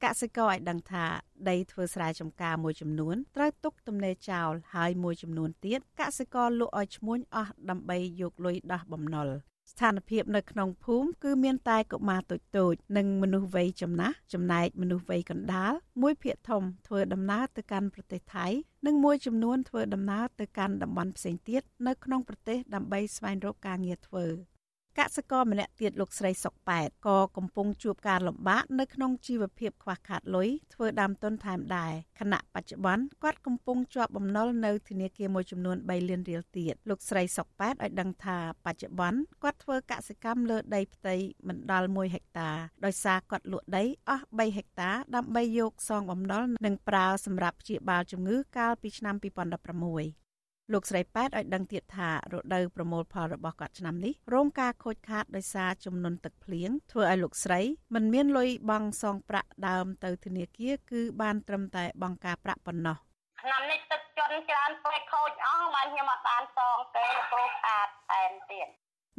[0.04, 1.04] កសិករឲ្យដឹងថា
[1.48, 9.28] ដីធ្វើស្រែចម្ការមួយចំនួនត្រូវទុកទំនេរចោលហើយមួយចំនួនទៀតកសិករលក់ឲ្យឈ្មួញអស់ដើម្បីយកលុយដោះបំណុល
[9.74, 15.72] ស្ថានភាពនៅក្នុងភូមិគឺមានតែកុមារតូចតូចនិងមនុស្សវ័យចំណាស់ចំណែកមនុស្សវ័យកណ្ដាល
[16.02, 18.46] មួយភាគធំធ្វើដំណើរទៅកាន់ប្រទេសថៃ
[18.86, 24.26] និងមួយចំនួនធ្វើដំណើរទៅកាន់តំបន់ផ្សេងទៀតនៅក្នុងប្រទេសដើម្បីស្វែងរកការងារធ្វើ។
[24.98, 41.14] កសិករម្នាក់ទៀតលោកស្រីសុកប៉ែតក៏កំពុងជួបការលំបាកនៅក្នុងជីវភាពខ្វះខាតលុយធ្វើដើមទុនថែមដែរខណៈបច្ចុប្បន្នគាត់កំពុងជាប់បំណុលនៅធនាគារមួយចំនួន3លានរៀលទៀតលោកស្រីសុកប៉ែតឲ្យដឹងថាបច្ចុប្បន្នគាត់ធ្វើកសិកម្មលើដីផ្ទៃ
[41.48, 42.50] មិនដល់1ហិកតា
[42.84, 50.23] ដោយសារគាត់លក់ដីអស់3ហិកតាដើម្បីយកសងបំណុលនិងប្រើសម្រាប់ព្យាបាលជំងឺកាលពីឆ្នាំ2016
[50.72, 57.60] លោកស្រីប៉ែតឲ្យដឹងទៀតថារដូវប្រមូលផលរបស់គាត់ឆ្នាំនេះរងការខូចខាតដោយសារចំនួនទឹកភ្លៀងធ្វើឲ្យលោកស្រី
[57.94, 62.96] មិនមានលុយបង់សងប្រាក់ដើមទៅធនាគារគឺបានត្រឹមតែបង់ការប្រាក់ប៉ុណ្ណោះ
[63.42, 68.68] ឆ្នាំនេះទឹកជន់ច្រើនពេកខូចអស់បានខ្ញុំអត់បានសងទេព្រោះខាតតែនទៀត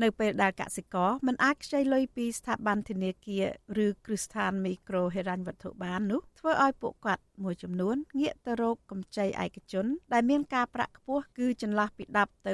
[0.03, 3.45] នៅពេលដែលកសិករមិនអាចខ្ចីលុយពីស្ថាប័នធនាគារ
[3.85, 12.51] ឬគ្រឹះស្ថានមីក្រូហិរញ្ញវត្ថុបាននោះ ធ្វើឲ្យពួកគាត់មួយចំនួនងាកទៅរកកម្ចីឯកជន ដែលមានការប្រាក់ខ្ពស់គឺចន្លោះពី10ទៅ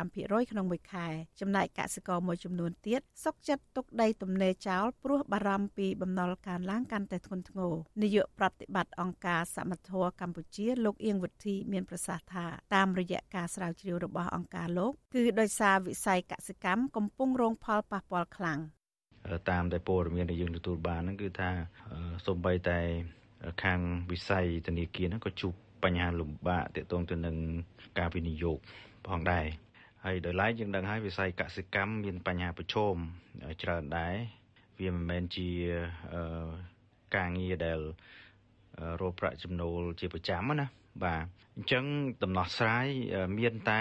[0.00, 1.06] 25%ក្នុងមួយខែ
[1.40, 18.60] ចំណែកកសិករមួយចំនួនទៀតសុកចិត្តទុកដីទំនេរចោលព្រោះបារម្ភពីបំណុលកើនឡើងកាន់តែធ្ងន់ធ្ងរនាយកប្រតិបត្តិអង្គការសមត្ថៈកម្ពុជាលោកអៀងវិធីមានប្រសាសន៍ថាតាមរយៈការស្រាវជ្រាវរបស់អង្គការលោកគឺដោយសារវិស័យកសិកម្មកំពុងរងផលប៉ះពាល់ខ្លាំង
[19.50, 21.50] តាមតែព័ត៌មានដែលយើងទទួលបានហ្នឹងគឺថា
[22.26, 22.80] សំបីតែ
[23.62, 23.80] ខាង
[24.12, 25.52] វិស័យធនាគារហ្នឹងក៏ជួប
[25.84, 27.36] បញ្ហាលំបាកទាក់ទងទៅនឹង
[27.98, 28.58] ការវិនិយោគ
[29.06, 29.46] ផងដែរ
[30.04, 32.94] ហើយដោយឡែកយើងដឹងហើយវិស័យកសិកម្មមានបញ្ហាប្រឈម
[33.62, 34.14] ច្រើនដែរ
[34.80, 35.48] វាមិនមែនជា
[37.16, 37.80] ការងារដែល
[39.00, 40.66] រកប្រាក់ចំណូលជាប្រចាំណា
[41.04, 41.24] បាទ
[41.56, 41.84] អញ្ចឹង
[42.22, 42.86] ដំណោះស្រាយ
[43.38, 43.80] មានតែ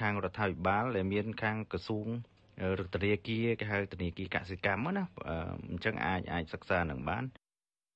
[0.00, 2.08] ខាងរដ្ឋាភិបាលដែលមានខាងក្រសួង
[2.82, 5.04] ឬធនាគារគេហៅធនាគារកសិកម្មណា
[5.70, 7.24] អញ្ចឹងអាចអាចសិក្សានឹងបាន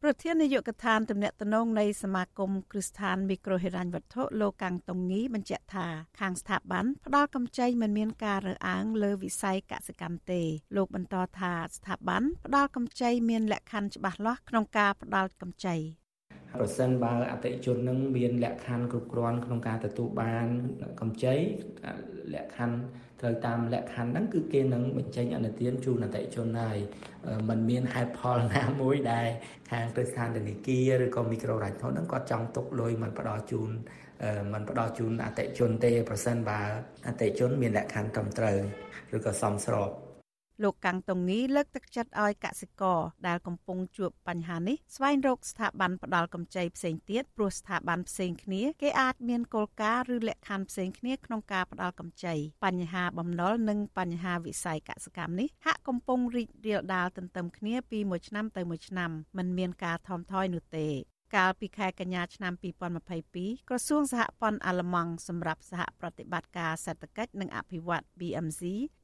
[0.04, 5.86] ប្រធាននាយកដ្ឋានទំនាក់ទំនងនៃសមាគមគ្រឹះស្ថានមីក្រូហិរញ្ញវត្ថុលោកកាំងតុងងីបញ្ជាក់ថា
[6.20, 10.42] ខាងស្ថាប័នផ្ដល់កម្ចីមិនមានការរើសអើងលើវិស័យកសិកម្មទេ
[10.76, 15.76] លោកបន្តថាស្ថាប័នផ្ដល់កម្ចីមានលក្ខខណ្ឌច្បាស់លាស់ក្នុងការផ្ដល់កម្ចី
[16.54, 20.46] ប្រសិនបើអតិជននឹងមានលក្ខខណ្ឌគ្រប់គ្រាន់ក្នុងការទទួលបាន
[21.00, 21.34] កម្ចី
[22.34, 22.76] លក្ខខណ្ឌ
[23.21, 26.77] ត្រូវតាមលក្ខខណ្ឌហ្នឹងគឺគេនឹងបញ្ចេញអនុទានជូនអតិជនហើយ
[27.49, 29.27] มันមានហេតុផលណាមួយដែល
[29.71, 33.69] ខាងទៅស្ថានធនាគារឬក៏មីក្រូរ៉ាច់ធនហ្នឹងគាត់ចង់ទុកលុយมันផ្ដល់ជូន
[34.53, 36.59] มันផ្ដល់ជូនអតិជនទេប្រសិនបើ
[37.07, 38.57] អតិជនមានលក្ខខណ្ឌត្រឹមត្រូវ
[39.15, 39.89] ឬក៏សមស្រប
[40.62, 52.34] លោកកាំងតុងងីលើកទឹកចិត្តឲ្យកសិករដែលកំពុងជួបបញ្ហានេះស្វែងរកស្ថាប័នផ្ដល់កម្ចីផ្សេងទៀតព្រោះស្ថាប័នផ្សេងគ្នាគេអាចមានគោលការណ៍ឬលក្ខខណ្ឌផ្សេងគ្នាក្នុងការផ្ដល់កម្ចី
[52.64, 60.88] បញ្ហាបំណុលនិងបញ្ហាវិស័យកសិកម្មនេះហាក់កំពុងរីករាលដាលទន្ទឹមគ្នាពីមួយឆ្នាំទៅមួយឆ្នាំមិនមានការថមថយនោះទេ
[61.36, 62.52] កាលពីខែកញ្ញាឆ្នាំ
[63.10, 68.62] 2022ក្រសួងសហព័ន្ធអាល្លឺម៉ង់សម្រាប់សហប្រតិបត្តិការសេដ្ឋកិច្ចនិងអភិវឌ្ឍ BMC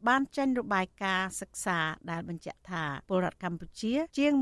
[0.08, 1.78] បានចេញរបាយការណ៍សិក្សា
[2.10, 4.32] ដែលបញ្ជាក់ថាពលរដ្ឋកម្ពុជាជាង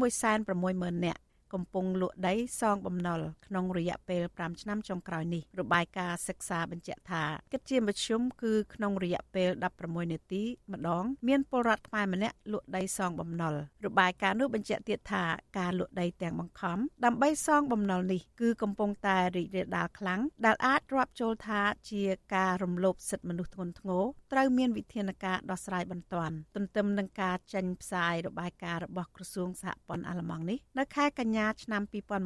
[0.48, 1.20] 160,000នាក់
[1.54, 10.42] កំពុងលក់ដីសងបំណុលក្នុងរយៈពេល5ឆ្នាំចុងក្រោយនេះរបាយការណ៍សិក្សាបញ្ជាក់ថាគិតជាមធ្យមគឺក្នុងរយៈពេល16នាទី
[10.72, 13.54] ម្ដង មានពលរដ្ឋខ្មែរម្នាក់លក់ដីសងបំណុល
[13.86, 15.24] របាយការណ៍នោះបញ្ជាក់ទៀតថា
[15.58, 22.02] ការលក់ដីទាំងបង្ខំដើម្បីសងបំណុលនេះគឺកំពុងតែរីករាលដាលខ្លាំងដែលអាចរាប់ចូលថាជា
[22.34, 31.82] ការរំលោភសិទ្ធិមនុស្សធ្ងន់ធ្ងរត្រូវមានវិធានការដោះស្រាយបន្ទាន់ទន្ទឹមនឹងការចេញផ្សាយរបាយការណ៍របស់ក្រសួងសហព័ន្ធអាល្លឺម៉ង់នេះនៅខែកញ្ញាឆ្នាំ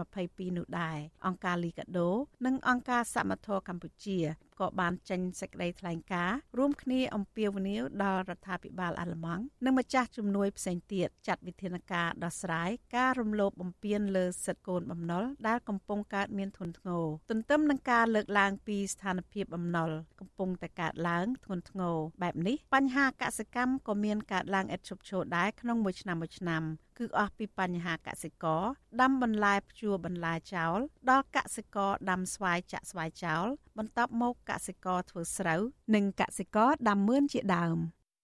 [0.07, 2.11] 2022នោះដែរអង្គការលីកាដូ
[2.47, 4.19] និងអង្គការសមត្ថៈកម្ពុជា
[4.61, 19.91] ក៏បានចេញសេចក្តីថ្លែងការណ៍រួមគ្នាអំពាវនាវដល់រដ្ឋាភិបាលអាល្លឺម៉ង់និងម្ចាស់ជំនួយផ្សេងទៀតចាត់វិធានការដោះស្រាយការរំលោភបំពានលើសិទ្ធិកូនបំណុលដែលកំពុងកើតមានធ្ងន់ធ្ងរទន្ទឹមនឹងការលើកឡើងពីស្ថានភាពបំណុល
[20.21, 26.63] កំពុងតែកើតឡើងធ្ងន់ធ្ងរបែបនេះបញ្ហាកសិកម្មក៏មានកើតឡើងឥតឈប់ឈរដែរក្នុងមួយឆ្នាំមួយឆ្នាំ
[26.99, 28.63] គឺអស់ពីបញ្ហាកសិករ
[29.01, 30.79] ដាំបន្លែភ្ជួរបន្លែចោល
[31.11, 33.47] ដល់កសិករដាំស្វាយចាក់ស្វាយចោល
[33.79, 35.61] បន្ទាប់មកកសិករធ្វើស្រូវ
[35.95, 37.79] និងកសិករដាំមឿនជាដើម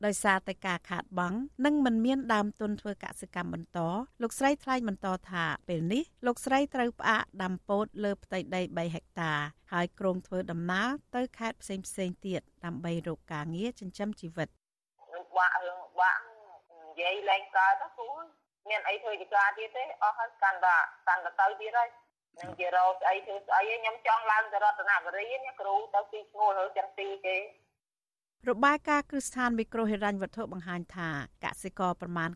[0.07, 3.79] ដោយសារតែការខាតបង់និងមិនមានដើមទុនធ្វើកសិកម្មបន្ត
[4.23, 9.33] លោកស្រីថ្លែងបន្តថាពេលនេះលោកស្រីត្រូវផ្អាកដាំពោតលើផ្ទៃដី3ហិកតា
[9.73, 14.49] ហើយក្រុងធ្វើដំណើរទៅខេត្តផ្សេងផ្សេងទៀតដើម្បីរកការងារចិញ្ចឹមជីវិត
[15.37, 16.21] បាក់រឿងបាក់
[16.71, 18.09] និយាយលែងកើតទៅគូ
[18.69, 20.77] មានអីធ្វើចការទៀតទេអស់ហើយកាន់តែ
[21.09, 21.89] កាន់តែទៅទៀតហើយ
[22.39, 27.37] នឹងជារោស្អីធ្វើស្អីខ្ញុំចង់ឡើងទៅរតនគិរីនេះគ្រូទៅទីឈ្មោះហើយចឹងទីគេ
[28.49, 31.09] របាយការណ៍គ្រឹះស្ថានមីក្រូហិរញ្ញវត្ថុបង្ហាញថា
[31.45, 32.31] កសិករប្រមាណ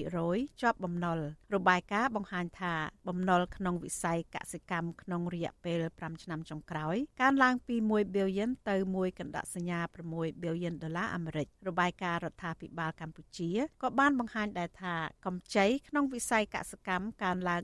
[0.00, 1.18] 90%ជាប់បំណុល
[1.54, 2.74] របាយការណ៍បង្ហាញថា
[3.08, 9.80] បំណុលក្នុងវិស័យកសិកម្មក្នុងរយៈពេល5ឆ្នាំចុងក្រោយកើនឡើងពី1 billion ទៅ1កណ្ដាក់សញ្ញា
[10.12, 13.50] 6 billion ដុល្លារអាមេរិករបាយការណ៍រដ្ឋាភិបាលកម្ពុជា
[13.82, 14.94] ក៏បានបង្ហាញដែរថា
[15.26, 17.60] កម្ចីក្នុងវិស័យកសិកម្មកើនឡើង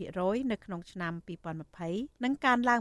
[0.00, 1.12] 11%នៅក្នុងឆ្នាំ
[1.68, 2.80] 2020និងកើនឡើង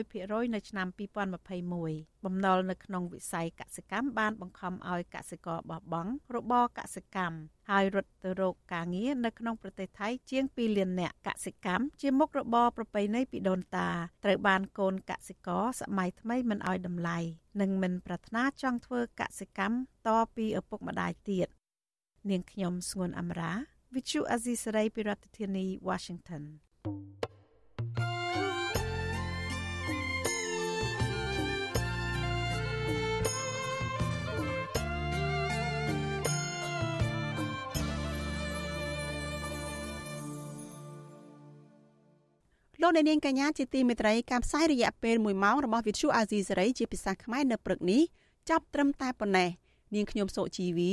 [0.00, 7.38] 21%នៅឆ្នាំ2021 បំណុលនៅក្នុងវិស័យកសិកម្មបានបង្ខំឲ្យកសិករបោះបង់របរកសិកម្ម
[7.70, 13.88] ហើយរត់ទៅរកការងារនៅក្នុងប្រទេសថៃជាង2លាននាក់កសិកម្មជាមុខរបរប្រពៃណីពីដូនតា
[14.24, 17.18] ត្រូវបានកូនកសិករសម័យថ្មីមិនឲ្យតម្លៃ
[17.60, 21.48] និងមិនប្រាថ្នាចង់ធ្វើកសិកម្មតពីឪពុកម្ដាយទៀត
[22.30, 23.52] នាងខ្ញុំស្ងួនអមរា
[23.94, 26.42] Vichu Azisari ពីរដ្ឋធានី Washington
[26.84, 27.33] thank you
[42.86, 48.02] លោកអ្នកនាងកញ្ញាជាទីមេត្រីការផ្សាយរយៈពេល1ម៉ោងរបស់ Vithu Azizi សេរីជាភាសាខ្មែរនៅព្រឹកនេះ
[48.50, 49.50] ចាប់ត្រឹមតែប៉ុណ្ណេះ
[49.94, 50.92] នាងខ្ញុំសុជីវី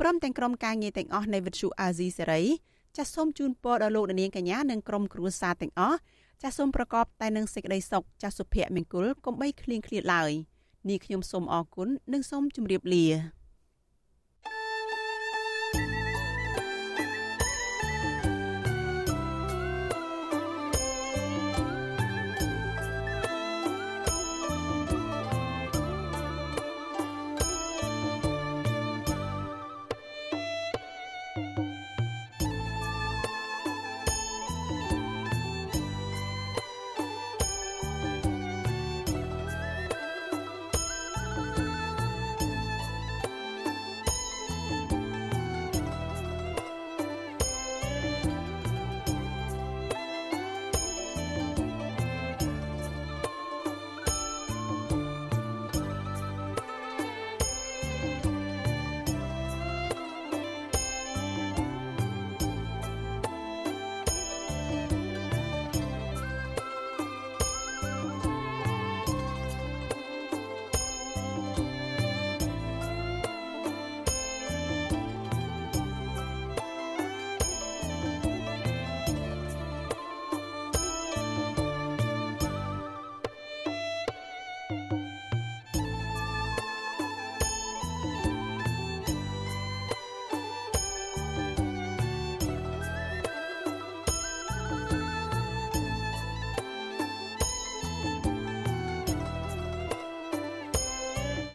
[0.00, 2.42] ព្រមទាំងក្រុមការងារទាំងអស់នៃ Vithu Azizi សេរី
[2.96, 5.98] ចាសសូមជូនពរដល់លោកអ្នកនាងកញ្ញានិងក្រុមគ្រួសារទាំងអស់
[6.42, 10.30] ចាសសូមប្រកបតែនឹងសេចក្តីសុខចាសសុភមង្គលកុំបីឃ្លៀងឃ្លាតឡើយ
[10.88, 13.06] នាងខ្ញុំសូមអរគុណនិងសូមជម្រាបលា